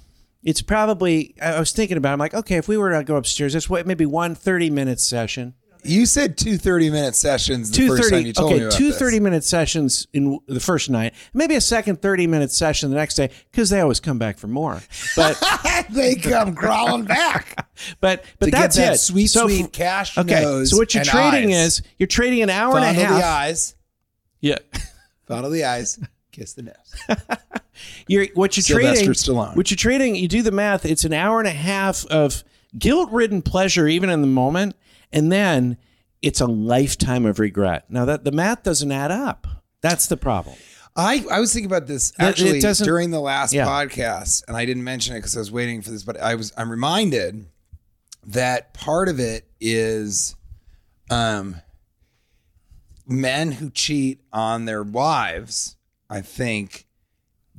It's 0.44 0.62
probably, 0.62 1.34
I 1.40 1.58
was 1.60 1.70
thinking 1.72 1.96
about 1.96 2.10
it. 2.10 2.12
I'm 2.14 2.18
like, 2.18 2.34
okay, 2.34 2.56
if 2.56 2.66
we 2.68 2.76
were 2.76 2.90
to 2.92 3.04
go 3.04 3.16
upstairs, 3.16 3.52
that's 3.52 3.70
what, 3.70 3.86
maybe 3.86 4.06
one 4.06 4.34
30 4.34 4.70
minute 4.70 4.98
session. 5.00 5.54
You 5.84 6.06
said 6.06 6.38
two 6.38 6.58
30 6.58 6.90
minute 6.90 7.16
sessions 7.16 7.68
the 7.72 7.76
two 7.76 7.88
first 7.88 8.04
thirty. 8.04 8.16
time 8.18 8.26
you 8.26 8.32
told 8.32 8.52
okay, 8.52 8.60
me 8.60 8.66
about 8.66 8.76
two 8.78 8.90
this. 8.90 8.98
30 9.00 9.18
minute 9.18 9.42
sessions 9.42 10.06
in 10.12 10.38
the 10.46 10.60
first 10.60 10.88
night, 10.90 11.12
maybe 11.34 11.56
a 11.56 11.60
second 11.60 12.00
30 12.00 12.28
minute 12.28 12.52
session 12.52 12.90
the 12.90 12.94
next 12.96 13.16
day 13.16 13.30
because 13.50 13.68
they 13.68 13.80
always 13.80 13.98
come 13.98 14.16
back 14.16 14.38
for 14.38 14.46
more. 14.46 14.80
But 15.16 15.42
they 15.90 16.14
come 16.14 16.54
crawling 16.54 17.04
back. 17.04 17.66
but 18.00 18.24
but 18.38 18.46
To 18.46 18.52
that's 18.52 18.76
that 18.76 18.94
it. 18.94 18.98
sweet, 18.98 19.26
So 19.26 19.48
sweet 19.48 19.72
cash 19.72 20.16
Okay, 20.16 20.64
so 20.66 20.76
what 20.76 20.94
you're 20.94 21.02
trading 21.02 21.52
eyes. 21.52 21.78
is 21.80 21.82
you're 21.98 22.06
trading 22.06 22.42
an 22.42 22.50
hour 22.50 22.76
and 22.76 22.84
a 22.84 22.88
Fondle 22.88 23.02
the 23.16 23.22
half. 23.22 23.24
eyes. 23.24 23.74
Yeah. 24.40 24.58
Fondle 25.26 25.50
the 25.50 25.64
eyes. 25.64 25.98
Kiss 26.30 26.52
the 26.52 26.62
nose. 26.62 26.76
You're 28.08 28.26
what 28.34 28.56
you're 28.56 28.62
Sylvester 28.62 29.04
trading. 29.06 29.12
Stallone. 29.12 29.56
What 29.56 29.70
you're 29.70 29.76
trading, 29.76 30.14
you 30.16 30.28
do 30.28 30.42
the 30.42 30.50
math. 30.50 30.84
It's 30.84 31.04
an 31.04 31.12
hour 31.12 31.38
and 31.38 31.48
a 31.48 31.52
half 31.52 32.04
of 32.06 32.44
guilt-ridden 32.78 33.42
pleasure, 33.42 33.86
even 33.86 34.10
in 34.10 34.20
the 34.20 34.26
moment, 34.26 34.76
and 35.12 35.30
then 35.30 35.76
it's 36.22 36.40
a 36.40 36.46
lifetime 36.46 37.26
of 37.26 37.38
regret. 37.38 37.84
Now 37.90 38.04
that 38.04 38.24
the 38.24 38.32
math 38.32 38.62
doesn't 38.62 38.90
add 38.92 39.10
up. 39.10 39.46
That's 39.80 40.06
the 40.06 40.16
problem. 40.16 40.56
I, 40.94 41.24
I 41.30 41.40
was 41.40 41.52
thinking 41.52 41.70
about 41.70 41.86
this 41.86 42.12
actually 42.18 42.60
during 42.60 43.10
the 43.10 43.20
last 43.20 43.52
Yeah. 43.52 43.66
podcast, 43.66 44.44
and 44.46 44.56
I 44.56 44.64
didn't 44.66 44.84
mention 44.84 45.14
it 45.16 45.18
because 45.20 45.34
I 45.36 45.40
was 45.40 45.50
waiting 45.50 45.80
for 45.82 45.90
this, 45.90 46.02
but 46.02 46.20
I 46.20 46.34
was 46.34 46.52
I'm 46.56 46.70
reminded 46.70 47.46
that 48.26 48.74
part 48.74 49.08
of 49.08 49.18
it 49.18 49.48
is 49.60 50.36
um 51.10 51.56
men 53.06 53.52
who 53.52 53.70
cheat 53.70 54.20
on 54.32 54.64
their 54.66 54.82
wives, 54.82 55.76
I 56.08 56.20
think 56.20 56.86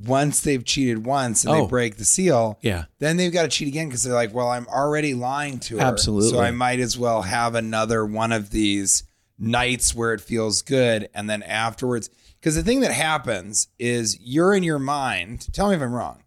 once 0.02 0.40
they've 0.40 0.64
cheated 0.64 1.04
once 1.06 1.44
and 1.44 1.54
Oh. 1.54 1.62
they 1.62 1.68
break 1.68 1.96
the 1.96 2.04
seal, 2.04 2.58
Yeah. 2.62 2.84
then 2.98 3.16
they've 3.16 3.32
got 3.32 3.42
to 3.42 3.48
cheat 3.48 3.68
again 3.68 3.88
because 3.88 4.02
they're 4.02 4.12
like, 4.14 4.34
well, 4.34 4.48
I'm 4.48 4.66
already 4.68 5.14
lying 5.14 5.58
to 5.60 5.76
her. 5.76 5.82
Absolutely. 5.82 6.30
So 6.30 6.40
I 6.40 6.50
might 6.50 6.80
as 6.80 6.98
well 6.98 7.22
have 7.22 7.54
another 7.54 8.04
one 8.04 8.32
of 8.32 8.50
these 8.50 9.04
nights 9.38 9.94
where 9.94 10.12
it 10.12 10.20
feels 10.20 10.62
good. 10.62 11.08
And 11.14 11.28
then 11.30 11.42
afterwards, 11.44 12.10
because 12.40 12.56
the 12.56 12.62
thing 12.62 12.80
that 12.80 12.92
happens 12.92 13.68
is 13.78 14.18
you're 14.20 14.52
in 14.54 14.62
your 14.62 14.78
mind, 14.78 15.46
tell 15.52 15.68
me 15.70 15.76
if 15.76 15.82
I'm 15.82 15.92
wrong. 15.92 16.22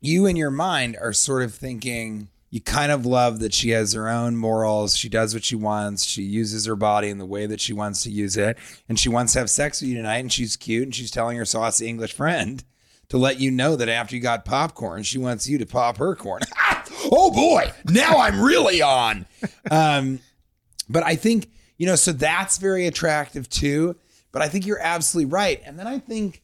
You 0.00 0.26
in 0.26 0.36
your 0.36 0.50
mind 0.50 0.96
are 1.00 1.12
sort 1.12 1.42
of 1.42 1.54
thinking, 1.54 2.28
you 2.50 2.60
kind 2.60 2.90
of 2.90 3.04
love 3.04 3.40
that 3.40 3.52
she 3.52 3.70
has 3.70 3.92
her 3.92 4.08
own 4.08 4.36
morals. 4.36 4.96
She 4.96 5.08
does 5.08 5.34
what 5.34 5.44
she 5.44 5.54
wants. 5.54 6.04
She 6.04 6.22
uses 6.22 6.64
her 6.64 6.76
body 6.76 7.08
in 7.08 7.18
the 7.18 7.26
way 7.26 7.46
that 7.46 7.60
she 7.60 7.72
wants 7.72 8.02
to 8.04 8.10
use 8.10 8.36
it. 8.36 8.56
And 8.88 8.98
she 8.98 9.10
wants 9.10 9.34
to 9.34 9.40
have 9.40 9.50
sex 9.50 9.80
with 9.80 9.90
you 9.90 9.96
tonight. 9.96 10.18
And 10.18 10.32
she's 10.32 10.56
cute. 10.56 10.84
And 10.84 10.94
she's 10.94 11.10
telling 11.10 11.36
her 11.36 11.44
saucy 11.44 11.86
English 11.86 12.14
friend 12.14 12.64
to 13.10 13.18
let 13.18 13.38
you 13.38 13.50
know 13.50 13.76
that 13.76 13.88
after 13.88 14.16
you 14.16 14.22
got 14.22 14.46
popcorn, 14.46 15.02
she 15.02 15.18
wants 15.18 15.48
you 15.48 15.58
to 15.58 15.66
pop 15.66 15.98
her 15.98 16.14
corn. 16.14 16.42
oh 17.12 17.30
boy, 17.30 17.70
now 17.84 18.18
I'm 18.18 18.40
really 18.40 18.80
on. 18.80 19.26
Um, 19.70 20.20
but 20.88 21.02
I 21.02 21.16
think, 21.16 21.50
you 21.76 21.86
know, 21.86 21.96
so 21.96 22.12
that's 22.12 22.56
very 22.58 22.86
attractive 22.86 23.48
too. 23.48 23.96
But 24.32 24.42
I 24.42 24.48
think 24.48 24.66
you're 24.66 24.80
absolutely 24.80 25.30
right. 25.30 25.60
And 25.64 25.78
then 25.78 25.86
I 25.86 25.98
think, 25.98 26.42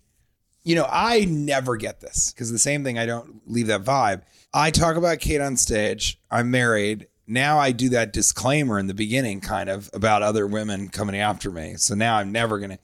you 0.64 0.74
know, 0.74 0.88
I 0.90 1.27
never 1.27 1.77
get 1.77 2.00
this 2.00 2.33
because 2.33 2.50
the 2.50 2.59
same 2.59 2.83
thing, 2.83 2.98
I 2.98 3.07
don't 3.07 3.42
leave 3.46 3.66
that 3.68 3.85
vibe. 3.85 4.22
I 4.53 4.70
talk 4.70 4.96
about 4.96 5.20
Kate 5.20 5.40
on 5.40 5.57
stage. 5.57 6.18
I'm 6.31 6.50
married. 6.50 7.07
Now 7.27 7.59
I 7.59 7.72
do 7.72 7.90
that 7.90 8.12
disclaimer 8.12 8.79
in 8.79 8.87
the 8.87 8.94
beginning, 8.94 9.40
kind 9.40 9.68
of 9.68 9.90
about 9.92 10.22
other 10.22 10.46
women 10.46 10.88
coming 10.88 11.16
after 11.16 11.50
me. 11.50 11.74
So 11.77 11.94
now 11.94 12.16
I'm 12.16 12.33
never 12.33 12.59
going 12.59 12.70
to. 12.70 12.79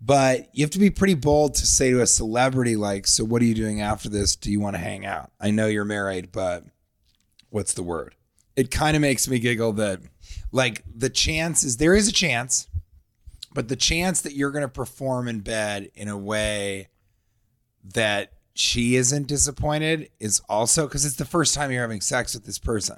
But 0.00 0.48
you 0.52 0.62
have 0.62 0.70
to 0.72 0.78
be 0.78 0.90
pretty 0.90 1.14
bold 1.14 1.54
to 1.54 1.66
say 1.66 1.90
to 1.90 2.02
a 2.02 2.06
celebrity, 2.06 2.76
like, 2.76 3.06
so 3.06 3.24
what 3.24 3.42
are 3.42 3.46
you 3.46 3.54
doing 3.54 3.80
after 3.80 4.08
this? 4.08 4.36
Do 4.36 4.50
you 4.50 4.60
want 4.60 4.76
to 4.76 4.82
hang 4.82 5.06
out? 5.06 5.30
I 5.40 5.50
know 5.50 5.66
you're 5.66 5.84
married, 5.84 6.30
but 6.32 6.64
what's 7.50 7.72
the 7.74 7.82
word? 7.82 8.14
It 8.56 8.70
kind 8.70 8.94
of 8.94 9.00
makes 9.00 9.26
me 9.26 9.38
giggle 9.38 9.72
that, 9.74 10.00
like, 10.52 10.82
the 10.94 11.08
chance 11.08 11.64
is 11.64 11.78
there 11.78 11.94
is 11.94 12.08
a 12.08 12.12
chance, 12.12 12.68
but 13.54 13.68
the 13.68 13.76
chance 13.76 14.20
that 14.20 14.34
you're 14.34 14.50
going 14.50 14.62
to 14.62 14.68
perform 14.68 15.28
in 15.28 15.40
bed 15.40 15.90
in 15.94 16.08
a 16.08 16.16
way 16.16 16.88
that 17.94 18.32
she 18.54 18.96
isn't 18.96 19.26
disappointed 19.26 20.10
is 20.18 20.40
also 20.48 20.86
because 20.86 21.04
it's 21.04 21.16
the 21.16 21.24
first 21.24 21.54
time 21.54 21.70
you're 21.70 21.82
having 21.82 22.00
sex 22.00 22.34
with 22.34 22.44
this 22.44 22.58
person. 22.58 22.96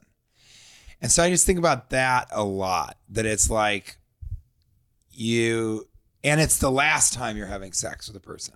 And 1.00 1.10
so 1.10 1.22
I 1.22 1.30
just 1.30 1.46
think 1.46 1.58
about 1.58 1.90
that 1.90 2.28
a 2.32 2.44
lot 2.44 2.96
that 3.10 3.26
it's 3.26 3.50
like 3.50 3.98
you, 5.10 5.88
and 6.24 6.40
it's 6.40 6.58
the 6.58 6.70
last 6.70 7.12
time 7.12 7.36
you're 7.36 7.46
having 7.46 7.72
sex 7.72 8.08
with 8.08 8.16
a 8.16 8.20
person. 8.20 8.54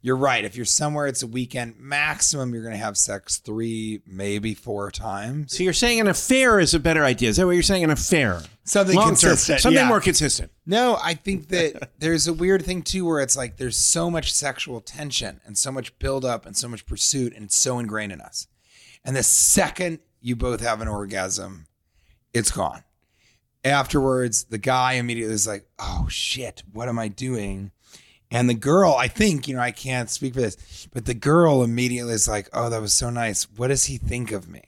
You're 0.00 0.16
right. 0.16 0.44
If 0.44 0.54
you're 0.54 0.64
somewhere, 0.64 1.06
it's 1.06 1.22
a 1.22 1.26
weekend. 1.26 1.74
Maximum, 1.78 2.54
you're 2.54 2.62
going 2.62 2.74
to 2.74 2.82
have 2.82 2.96
sex 2.96 3.38
three, 3.38 4.00
maybe 4.06 4.54
four 4.54 4.90
times. 4.90 5.56
So 5.56 5.64
you're 5.64 5.72
saying 5.72 6.00
an 6.00 6.06
affair 6.06 6.60
is 6.60 6.72
a 6.72 6.78
better 6.78 7.04
idea. 7.04 7.30
Is 7.30 7.36
that 7.36 7.46
what 7.46 7.52
you're 7.52 7.62
saying? 7.64 7.84
An 7.84 7.90
affair. 7.90 8.42
Something 8.64 8.96
Long-term. 8.96 9.30
consistent, 9.30 9.60
Something 9.60 9.82
yeah. 9.82 9.88
more 9.88 10.00
consistent. 10.00 10.52
No, 10.66 10.98
I 11.02 11.14
think 11.14 11.48
that 11.48 11.92
there's 11.98 12.28
a 12.28 12.32
weird 12.32 12.64
thing 12.64 12.82
too 12.82 13.06
where 13.06 13.20
it's 13.20 13.36
like 13.36 13.56
there's 13.56 13.76
so 13.76 14.10
much 14.10 14.32
sexual 14.32 14.80
tension 14.80 15.40
and 15.44 15.58
so 15.58 15.72
much 15.72 15.98
buildup 15.98 16.46
and 16.46 16.56
so 16.56 16.68
much 16.68 16.86
pursuit 16.86 17.34
and 17.34 17.46
it's 17.46 17.56
so 17.56 17.78
ingrained 17.78 18.12
in 18.12 18.20
us. 18.20 18.46
And 19.04 19.16
the 19.16 19.22
second 19.22 20.00
you 20.20 20.36
both 20.36 20.60
have 20.60 20.80
an 20.80 20.88
orgasm, 20.88 21.66
it's 22.32 22.50
gone. 22.50 22.84
Afterwards, 23.64 24.44
the 24.44 24.58
guy 24.58 24.94
immediately 24.94 25.34
is 25.34 25.46
like, 25.46 25.66
oh 25.78 26.06
shit, 26.08 26.62
what 26.72 26.88
am 26.88 26.98
I 26.98 27.08
doing? 27.08 27.72
And 28.30 28.48
the 28.48 28.54
girl, 28.54 28.94
I 28.94 29.08
think, 29.08 29.48
you 29.48 29.54
know, 29.56 29.62
I 29.62 29.70
can't 29.70 30.10
speak 30.10 30.34
for 30.34 30.40
this, 30.40 30.86
but 30.92 31.06
the 31.06 31.14
girl 31.14 31.62
immediately 31.62 32.12
is 32.12 32.28
like, 32.28 32.48
oh, 32.52 32.68
that 32.68 32.80
was 32.82 32.92
so 32.92 33.08
nice. 33.08 33.44
What 33.56 33.68
does 33.68 33.86
he 33.86 33.96
think 33.96 34.32
of 34.32 34.48
me? 34.48 34.62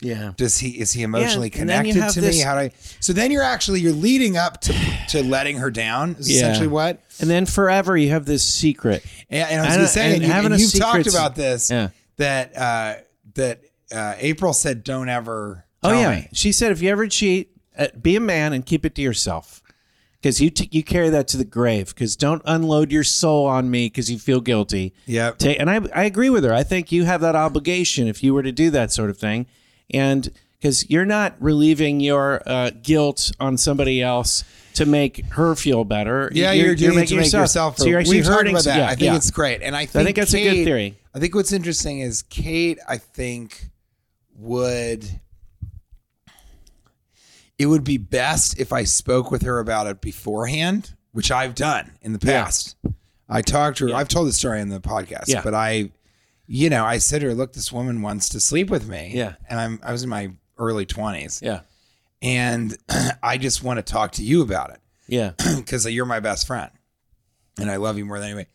Yeah. 0.00 0.32
Does 0.36 0.58
he 0.58 0.70
is 0.80 0.92
he 0.92 1.02
emotionally 1.02 1.46
you 1.46 1.52
connected 1.52 2.10
to 2.10 2.20
this- 2.20 2.36
me? 2.36 2.42
How 2.42 2.54
do 2.54 2.60
I? 2.60 2.70
So 3.00 3.12
then 3.12 3.30
you're 3.30 3.44
actually 3.44 3.80
you're 3.80 3.92
leading 3.92 4.36
up 4.36 4.60
to 4.62 4.72
to 5.10 5.22
letting 5.22 5.58
her 5.58 5.70
down. 5.70 6.16
Is 6.18 6.28
Yeah. 6.30 6.38
essentially 6.38 6.66
what. 6.66 7.00
And 7.20 7.30
then 7.30 7.46
forever 7.46 7.96
you 7.96 8.10
have 8.10 8.26
this 8.26 8.44
secret. 8.44 9.04
And, 9.30 9.48
and 9.48 9.60
I 9.60 9.64
was 9.66 9.74
going 9.76 9.86
to 9.86 9.92
say, 9.92 10.04
and 10.16 10.24
and, 10.24 10.24
you, 10.24 10.52
and 10.52 10.60
you've 10.60 10.74
talked 10.74 11.06
about 11.06 11.36
this. 11.36 11.70
Yeah. 11.70 11.90
That 12.16 12.56
uh, 12.56 12.94
that 13.34 13.60
uh, 13.92 14.14
April 14.18 14.52
said, 14.52 14.84
"Don't 14.84 15.08
ever." 15.08 15.64
Oh 15.82 15.92
yeah. 15.98 16.10
me." 16.16 16.28
She 16.32 16.52
said 16.52 16.72
if 16.72 16.82
you 16.82 16.90
ever 16.90 17.06
cheat, 17.06 17.50
uh, 17.78 17.88
be 18.00 18.16
a 18.16 18.20
man 18.20 18.52
and 18.52 18.66
keep 18.66 18.84
it 18.84 18.94
to 18.96 19.02
yourself. 19.02 19.62
Because 20.24 20.40
you 20.40 20.48
t- 20.48 20.70
you 20.72 20.82
carry 20.82 21.10
that 21.10 21.28
to 21.28 21.36
the 21.36 21.44
grave. 21.44 21.88
Because 21.88 22.16
don't 22.16 22.40
unload 22.46 22.90
your 22.90 23.04
soul 23.04 23.44
on 23.44 23.70
me 23.70 23.88
because 23.88 24.10
you 24.10 24.18
feel 24.18 24.40
guilty. 24.40 24.94
Yeah. 25.04 25.32
And 25.38 25.68
I 25.68 25.82
I 25.94 26.04
agree 26.04 26.30
with 26.30 26.44
her. 26.44 26.54
I 26.54 26.62
think 26.62 26.90
you 26.90 27.04
have 27.04 27.20
that 27.20 27.36
obligation 27.36 28.08
if 28.08 28.24
you 28.24 28.32
were 28.32 28.42
to 28.42 28.50
do 28.50 28.70
that 28.70 28.90
sort 28.90 29.10
of 29.10 29.18
thing, 29.18 29.44
and 29.90 30.32
because 30.58 30.88
you're 30.88 31.04
not 31.04 31.34
relieving 31.40 32.00
your 32.00 32.42
uh, 32.46 32.70
guilt 32.70 33.32
on 33.38 33.58
somebody 33.58 34.00
else 34.00 34.44
to 34.72 34.86
make 34.86 35.26
her 35.32 35.54
feel 35.54 35.84
better. 35.84 36.30
Yeah, 36.32 36.52
you're, 36.52 36.74
doing 36.74 37.00
it 37.00 37.08
to 37.08 37.16
make 37.16 37.30
yourself. 37.30 37.76
So 37.76 37.84
you're 37.84 38.00
actually 38.00 38.16
we've 38.16 38.26
hurting. 38.26 38.54
about 38.54 38.64
that. 38.64 38.78
yeah, 38.78 38.86
I 38.86 38.94
think 38.94 39.02
yeah. 39.02 39.16
it's 39.16 39.30
great, 39.30 39.60
and 39.60 39.76
I 39.76 39.84
think, 39.84 40.06
think 40.06 40.16
that's 40.16 40.32
a 40.32 40.42
good 40.42 40.64
theory. 40.64 40.96
I 41.14 41.18
think 41.18 41.34
what's 41.34 41.52
interesting 41.52 42.00
is 42.00 42.22
Kate. 42.22 42.78
I 42.88 42.96
think 42.96 43.68
would 44.36 45.20
it 47.58 47.66
would 47.66 47.84
be 47.84 47.96
best 47.98 48.58
if 48.58 48.72
I 48.72 48.84
spoke 48.84 49.30
with 49.30 49.42
her 49.42 49.58
about 49.58 49.86
it 49.86 50.00
beforehand, 50.00 50.94
which 51.12 51.30
I've 51.30 51.54
done 51.54 51.92
in 52.02 52.12
the 52.12 52.26
Yeah. 52.26 52.44
past. 52.44 52.76
I 53.28 53.42
talked 53.42 53.78
to 53.78 53.88
her. 53.88 53.94
I've 53.94 54.08
told 54.08 54.28
the 54.28 54.32
story 54.32 54.60
in 54.60 54.68
the 54.68 54.80
podcast, 54.80 55.28
Yeah. 55.28 55.42
but 55.42 55.54
I, 55.54 55.90
you 56.46 56.68
know, 56.68 56.84
I 56.84 56.98
said 56.98 57.20
to 57.22 57.28
her, 57.28 57.34
"Look, 57.34 57.52
this 57.54 57.72
woman 57.72 58.02
wants 58.02 58.28
to 58.30 58.40
sleep 58.40 58.68
with 58.70 58.86
me." 58.88 59.12
Yeah. 59.14 59.34
and 59.48 59.58
I'm 59.60 59.80
I 59.82 59.92
was 59.92 60.02
in 60.02 60.08
my 60.08 60.32
early 60.58 60.84
twenties, 60.86 61.40
Yeah. 61.42 61.60
and 62.22 62.76
I 63.22 63.38
just 63.38 63.62
want 63.62 63.78
to 63.78 63.82
talk 63.82 64.12
to 64.12 64.22
you 64.22 64.42
about 64.42 64.70
it 64.70 64.80
Yeah. 65.08 65.32
because 65.56 65.86
you're 65.86 66.06
my 66.06 66.20
best 66.20 66.46
friend 66.46 66.70
and 67.58 67.70
I 67.70 67.76
love 67.76 67.96
you 67.98 68.04
more 68.04 68.18
than 68.18 68.28
anybody. 68.30 68.48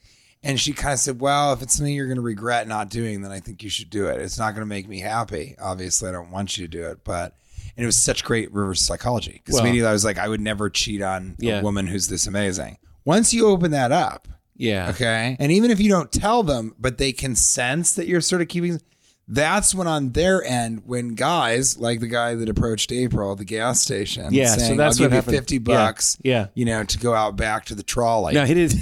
And 0.43 0.57
she 0.59 0.71
kind 0.71 0.93
of 0.93 0.99
said, 0.99 1.19
Well, 1.19 1.51
if 1.53 1.61
it's 1.61 1.75
something 1.75 1.93
you're 1.93 2.05
going 2.07 2.15
to 2.15 2.21
regret 2.21 2.65
not 2.67 2.89
doing, 2.89 3.21
then 3.21 3.31
I 3.31 3.39
think 3.41 3.61
you 3.63 3.69
should 3.69 3.89
do 3.89 4.07
it. 4.07 4.21
It's 4.21 4.37
not 4.37 4.51
going 4.51 4.61
to 4.61 4.65
make 4.65 4.87
me 4.87 4.99
happy. 5.01 5.55
Obviously, 5.59 6.07
I 6.07 6.13
don't 6.13 6.31
want 6.31 6.57
you 6.57 6.65
to 6.65 6.71
do 6.71 6.85
it. 6.87 7.03
But, 7.03 7.35
and 7.79 7.83
it 7.83 7.87
was 7.87 7.97
such 7.97 8.23
great 8.23 8.53
reverse 8.53 8.81
psychology 8.81 9.41
because 9.43 9.55
Well- 9.55 9.63
immediately 9.63 9.89
I 9.89 9.93
was 9.93 10.03
like, 10.05 10.17
I 10.17 10.27
would 10.27 10.41
never 10.41 10.69
cheat 10.69 11.01
on 11.01 11.35
Yeah. 11.39 11.59
a 11.59 11.63
woman 11.63 11.87
who's 11.87 12.07
this 12.09 12.27
amazing. 12.27 12.77
Once 13.05 13.33
you 13.33 13.47
open 13.47 13.71
that 13.71 13.91
up, 13.91 14.27
Yeah. 14.57 14.89
okay, 14.89 15.37
and 15.39 15.51
even 15.51 15.71
if 15.71 15.79
you 15.79 15.89
don't 15.89 16.11
tell 16.11 16.43
them, 16.43 16.75
but 16.77 16.97
they 16.97 17.11
can 17.13 17.35
sense 17.35 17.93
that 17.93 18.07
you're 18.07 18.19
sort 18.21 18.41
of 18.41 18.49
keeping, 18.49 18.81
that's 19.27 19.73
when 19.73 19.87
on 19.87 20.11
their 20.11 20.43
end, 20.43 20.81
when 20.85 21.15
guys 21.15 21.77
like 21.77 21.99
the 22.01 22.07
guy 22.07 22.35
that 22.35 22.49
approached 22.49 22.91
April 22.91 23.31
at 23.31 23.37
the 23.37 23.45
gas 23.45 23.79
station, 23.79 24.33
Yeah, 24.33 24.55
so 24.55 24.75
that's 24.75 24.99
I'll 24.99 25.09
give 25.09 25.11
what 25.11 25.11
you 25.11 25.15
happened. 25.15 25.35
50 25.35 25.55
Yeah, 25.55 25.59
bucks, 25.63 26.17
yeah. 26.23 26.47
you 26.55 26.65
know, 26.65 26.83
to 26.83 26.97
go 26.99 27.13
out 27.13 27.35
back 27.37 27.65
to 27.65 27.75
the 27.75 27.83
trolley. 27.83 28.33
No, 28.33 28.43
he 28.45 28.53
did. 28.53 28.73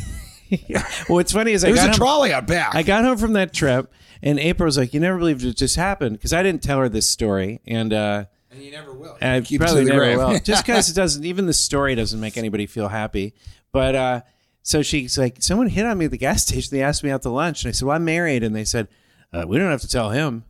well, 0.70 0.84
what's 1.10 1.32
funny 1.34 1.52
is 1.52 1.64
I 1.64 1.68
There's 1.68 1.80
got 1.80 1.86
a 1.86 1.92
home- 1.92 1.98
trolley 1.98 2.34
out 2.34 2.48
back. 2.48 2.74
I 2.74 2.82
got 2.84 3.04
home 3.04 3.18
from 3.18 3.34
that 3.34 3.54
trip, 3.54 3.92
and 4.24 4.40
April 4.40 4.66
was 4.66 4.78
like, 4.78 4.94
"You 4.94 5.00
never 5.02 5.18
believed 5.18 5.44
it 5.44 5.58
just 5.58 5.76
happened," 5.76 6.16
because 6.18 6.32
I 6.34 6.42
didn't 6.44 6.64
tell 6.64 6.80
her 6.80 6.88
this 6.90 7.06
story, 7.08 7.60
and 7.68 7.92
uh, 7.94 8.26
and 8.58 8.66
you 8.66 8.72
never 8.72 8.94
will. 8.94 9.18
and 9.22 9.32
I 9.32 9.42
Keep 9.42 9.62
probably 9.62 9.86
never 9.86 10.00
grave. 10.00 10.18
will. 10.18 10.40
Just 10.44 10.66
because 10.66 10.90
it 10.90 10.94
doesn't, 10.96 11.24
even 11.26 11.46
the 11.46 11.54
story 11.54 11.96
doesn't 11.96 12.20
make 12.20 12.38
anybody 12.38 12.66
feel 12.66 12.88
happy. 12.88 13.34
But 13.72 13.96
uh, 13.96 14.22
so 14.64 14.82
she's 14.82 15.18
like, 15.18 15.42
"Someone 15.44 15.70
hit 15.70 15.86
on 15.86 15.98
me 15.98 16.06
at 16.06 16.12
the 16.12 16.18
gas 16.18 16.42
station. 16.48 16.70
They 16.72 16.82
asked 16.84 17.04
me 17.04 17.12
out 17.12 17.22
to 17.22 17.30
lunch, 17.30 17.64
and 17.64 17.70
I 17.70 17.72
said, 17.72 17.86
well, 17.86 17.96
I'm 17.96 18.06
married,' 18.06 18.44
and 18.44 18.56
they 18.56 18.66
said, 18.66 18.88
uh, 19.32 19.46
we 19.48 19.58
don't 19.58 19.70
have 19.72 19.82
to 19.82 19.88
tell 19.88 20.10
him." 20.10 20.44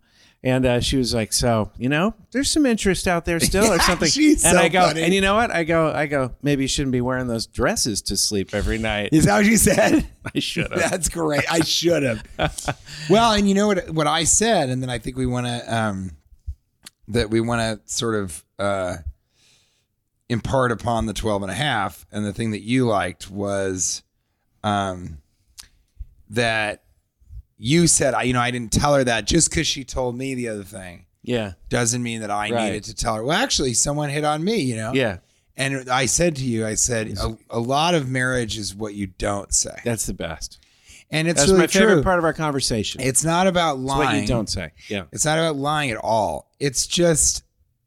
And 0.44 0.68
uh, 0.68 0.80
she 0.82 0.98
was 0.98 1.16
like, 1.16 1.34
"So 1.34 1.72
you 1.80 1.90
know, 1.90 2.14
there's 2.32 2.50
some 2.52 2.66
interest 2.68 3.08
out 3.08 3.26
there 3.26 3.40
still, 3.52 3.74
or 3.74 3.80
something." 3.80 4.08
she's 4.08 4.46
and 4.46 4.56
so 4.56 4.62
I 4.64 4.70
go, 4.70 4.82
funny. 4.82 5.02
and 5.02 5.12
you 5.14 5.20
know 5.20 5.34
what? 5.34 5.50
I 5.52 5.64
go, 5.64 5.92
I 5.92 6.06
go. 6.06 6.32
Maybe 6.44 6.62
you 6.64 6.68
shouldn't 6.68 6.92
be 6.92 7.02
wearing 7.02 7.28
those 7.28 7.48
dresses 7.48 8.04
to 8.04 8.16
sleep 8.16 8.54
every 8.54 8.78
night. 8.78 9.10
Is 9.14 9.26
that 9.26 9.36
what 9.38 9.46
you 9.46 9.58
said? 9.58 10.08
I 10.36 10.40
should 10.40 10.72
have. 10.72 10.92
That's 10.92 11.10
great. 11.10 11.44
I 11.52 11.62
should 11.62 12.04
have. 12.04 12.24
well, 13.10 13.34
and 13.34 13.50
you 13.50 13.56
know 13.56 13.66
what 13.68 13.90
what 13.90 14.06
I 14.06 14.26
said, 14.26 14.70
and 14.70 14.82
then 14.82 14.92
I 14.92 15.00
think 15.00 15.18
we 15.18 15.26
want 15.26 15.48
to 15.48 15.76
um 15.76 16.12
that 17.10 17.30
we 17.30 17.40
want 17.42 17.62
to 17.62 17.92
sort 17.94 18.16
of 18.16 18.44
uh 18.60 18.98
impart 20.30 20.72
upon 20.72 21.06
the 21.06 21.14
12 21.14 21.44
and 21.44 21.52
a 21.52 21.56
half 21.56 22.06
and 22.12 22.26
the 22.26 22.34
thing 22.34 22.52
that 22.52 22.62
you 22.62 22.86
liked 22.86 23.32
was 23.32 24.04
um 24.64 25.20
that 26.30 26.84
you 27.58 27.88
said 27.88 28.14
I 28.14 28.24
you 28.24 28.34
know 28.34 28.42
I 28.42 28.52
didn't 28.52 28.72
tell 28.74 28.94
her 28.96 29.04
that 29.06 29.26
just 29.26 29.52
cuz 29.52 29.66
she 29.68 29.84
told 29.84 30.18
me 30.18 30.36
the 30.36 30.50
other 30.50 30.64
thing 30.66 31.06
Yeah, 31.24 31.54
doesn't 31.70 32.04
mean 32.04 32.22
that 32.22 32.32
I 32.32 32.50
Right. 32.50 32.66
needed 32.66 32.84
to 32.86 32.94
tell 32.94 33.16
her. 33.16 33.24
Well, 33.24 33.38
actually 33.38 33.74
someone 33.74 34.10
hit 34.10 34.24
on 34.26 34.44
me, 34.44 34.58
you 34.62 34.76
know. 34.76 34.94
yeah. 34.94 35.18
And 35.60 35.90
I 35.90 36.06
said 36.06 36.36
to 36.36 36.44
you, 36.44 36.68
I 36.68 36.76
said, 36.76 37.18
a, 37.18 37.36
a 37.50 37.60
lot 37.60 37.96
of 37.96 38.08
marriage 38.08 38.60
is 38.60 38.76
what 38.76 38.94
you 38.94 39.08
don't 39.08 39.52
say. 39.52 39.76
That's 39.84 40.06
the 40.06 40.14
best. 40.14 40.60
And 41.10 41.28
it's 41.28 41.40
That's 41.40 41.52
really 41.52 41.62
my 41.62 41.68
true. 41.68 42.04
part 42.04 42.20
of 42.20 42.26
our 42.26 42.34
conversation. 42.34 43.02
It's 43.02 43.24
not 43.24 43.48
about 43.48 43.80
lying. 43.80 44.02
It's 44.02 44.14
what 44.14 44.22
you 44.22 44.28
don't 44.28 44.50
say. 44.50 44.72
Yeah. 44.90 45.04
It's 45.12 45.26
not 45.26 45.40
about 45.40 45.56
lying 45.56 45.92
at 45.92 45.98
all. 45.98 46.52
It's 46.60 46.86
just 46.86 47.44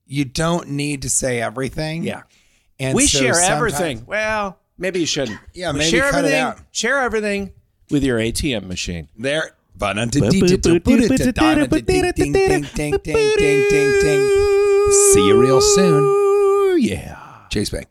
you 0.07 0.25
don't 0.25 0.71
need 0.71 1.03
to 1.03 1.11
say 1.11 1.41
everything. 1.41 2.03
Yeah. 2.03 2.23
And 2.79 2.97
we 2.97 3.07
so 3.07 3.19
share 3.19 3.39
everything. 3.41 4.05
Well, 4.07 4.59
maybe 4.79 5.01
you 5.01 5.07
shouldn't. 5.07 5.39
Yeah, 5.55 5.73
maybe 5.73 5.91
share 5.91 6.11
cut 6.11 6.19
everything. 6.25 6.39
It 6.39 6.41
out. 6.41 6.61
Share 6.71 6.99
everything 7.01 7.53
with 7.91 8.03
your 8.03 8.19
ATM 8.19 8.67
machine. 8.67 9.09
There. 9.19 9.53
See 15.13 15.27
you 15.27 15.41
real 15.41 15.61
soon. 15.61 16.81
Yeah. 16.81 17.17
Chase 17.51 17.71
Bank. 17.71 17.89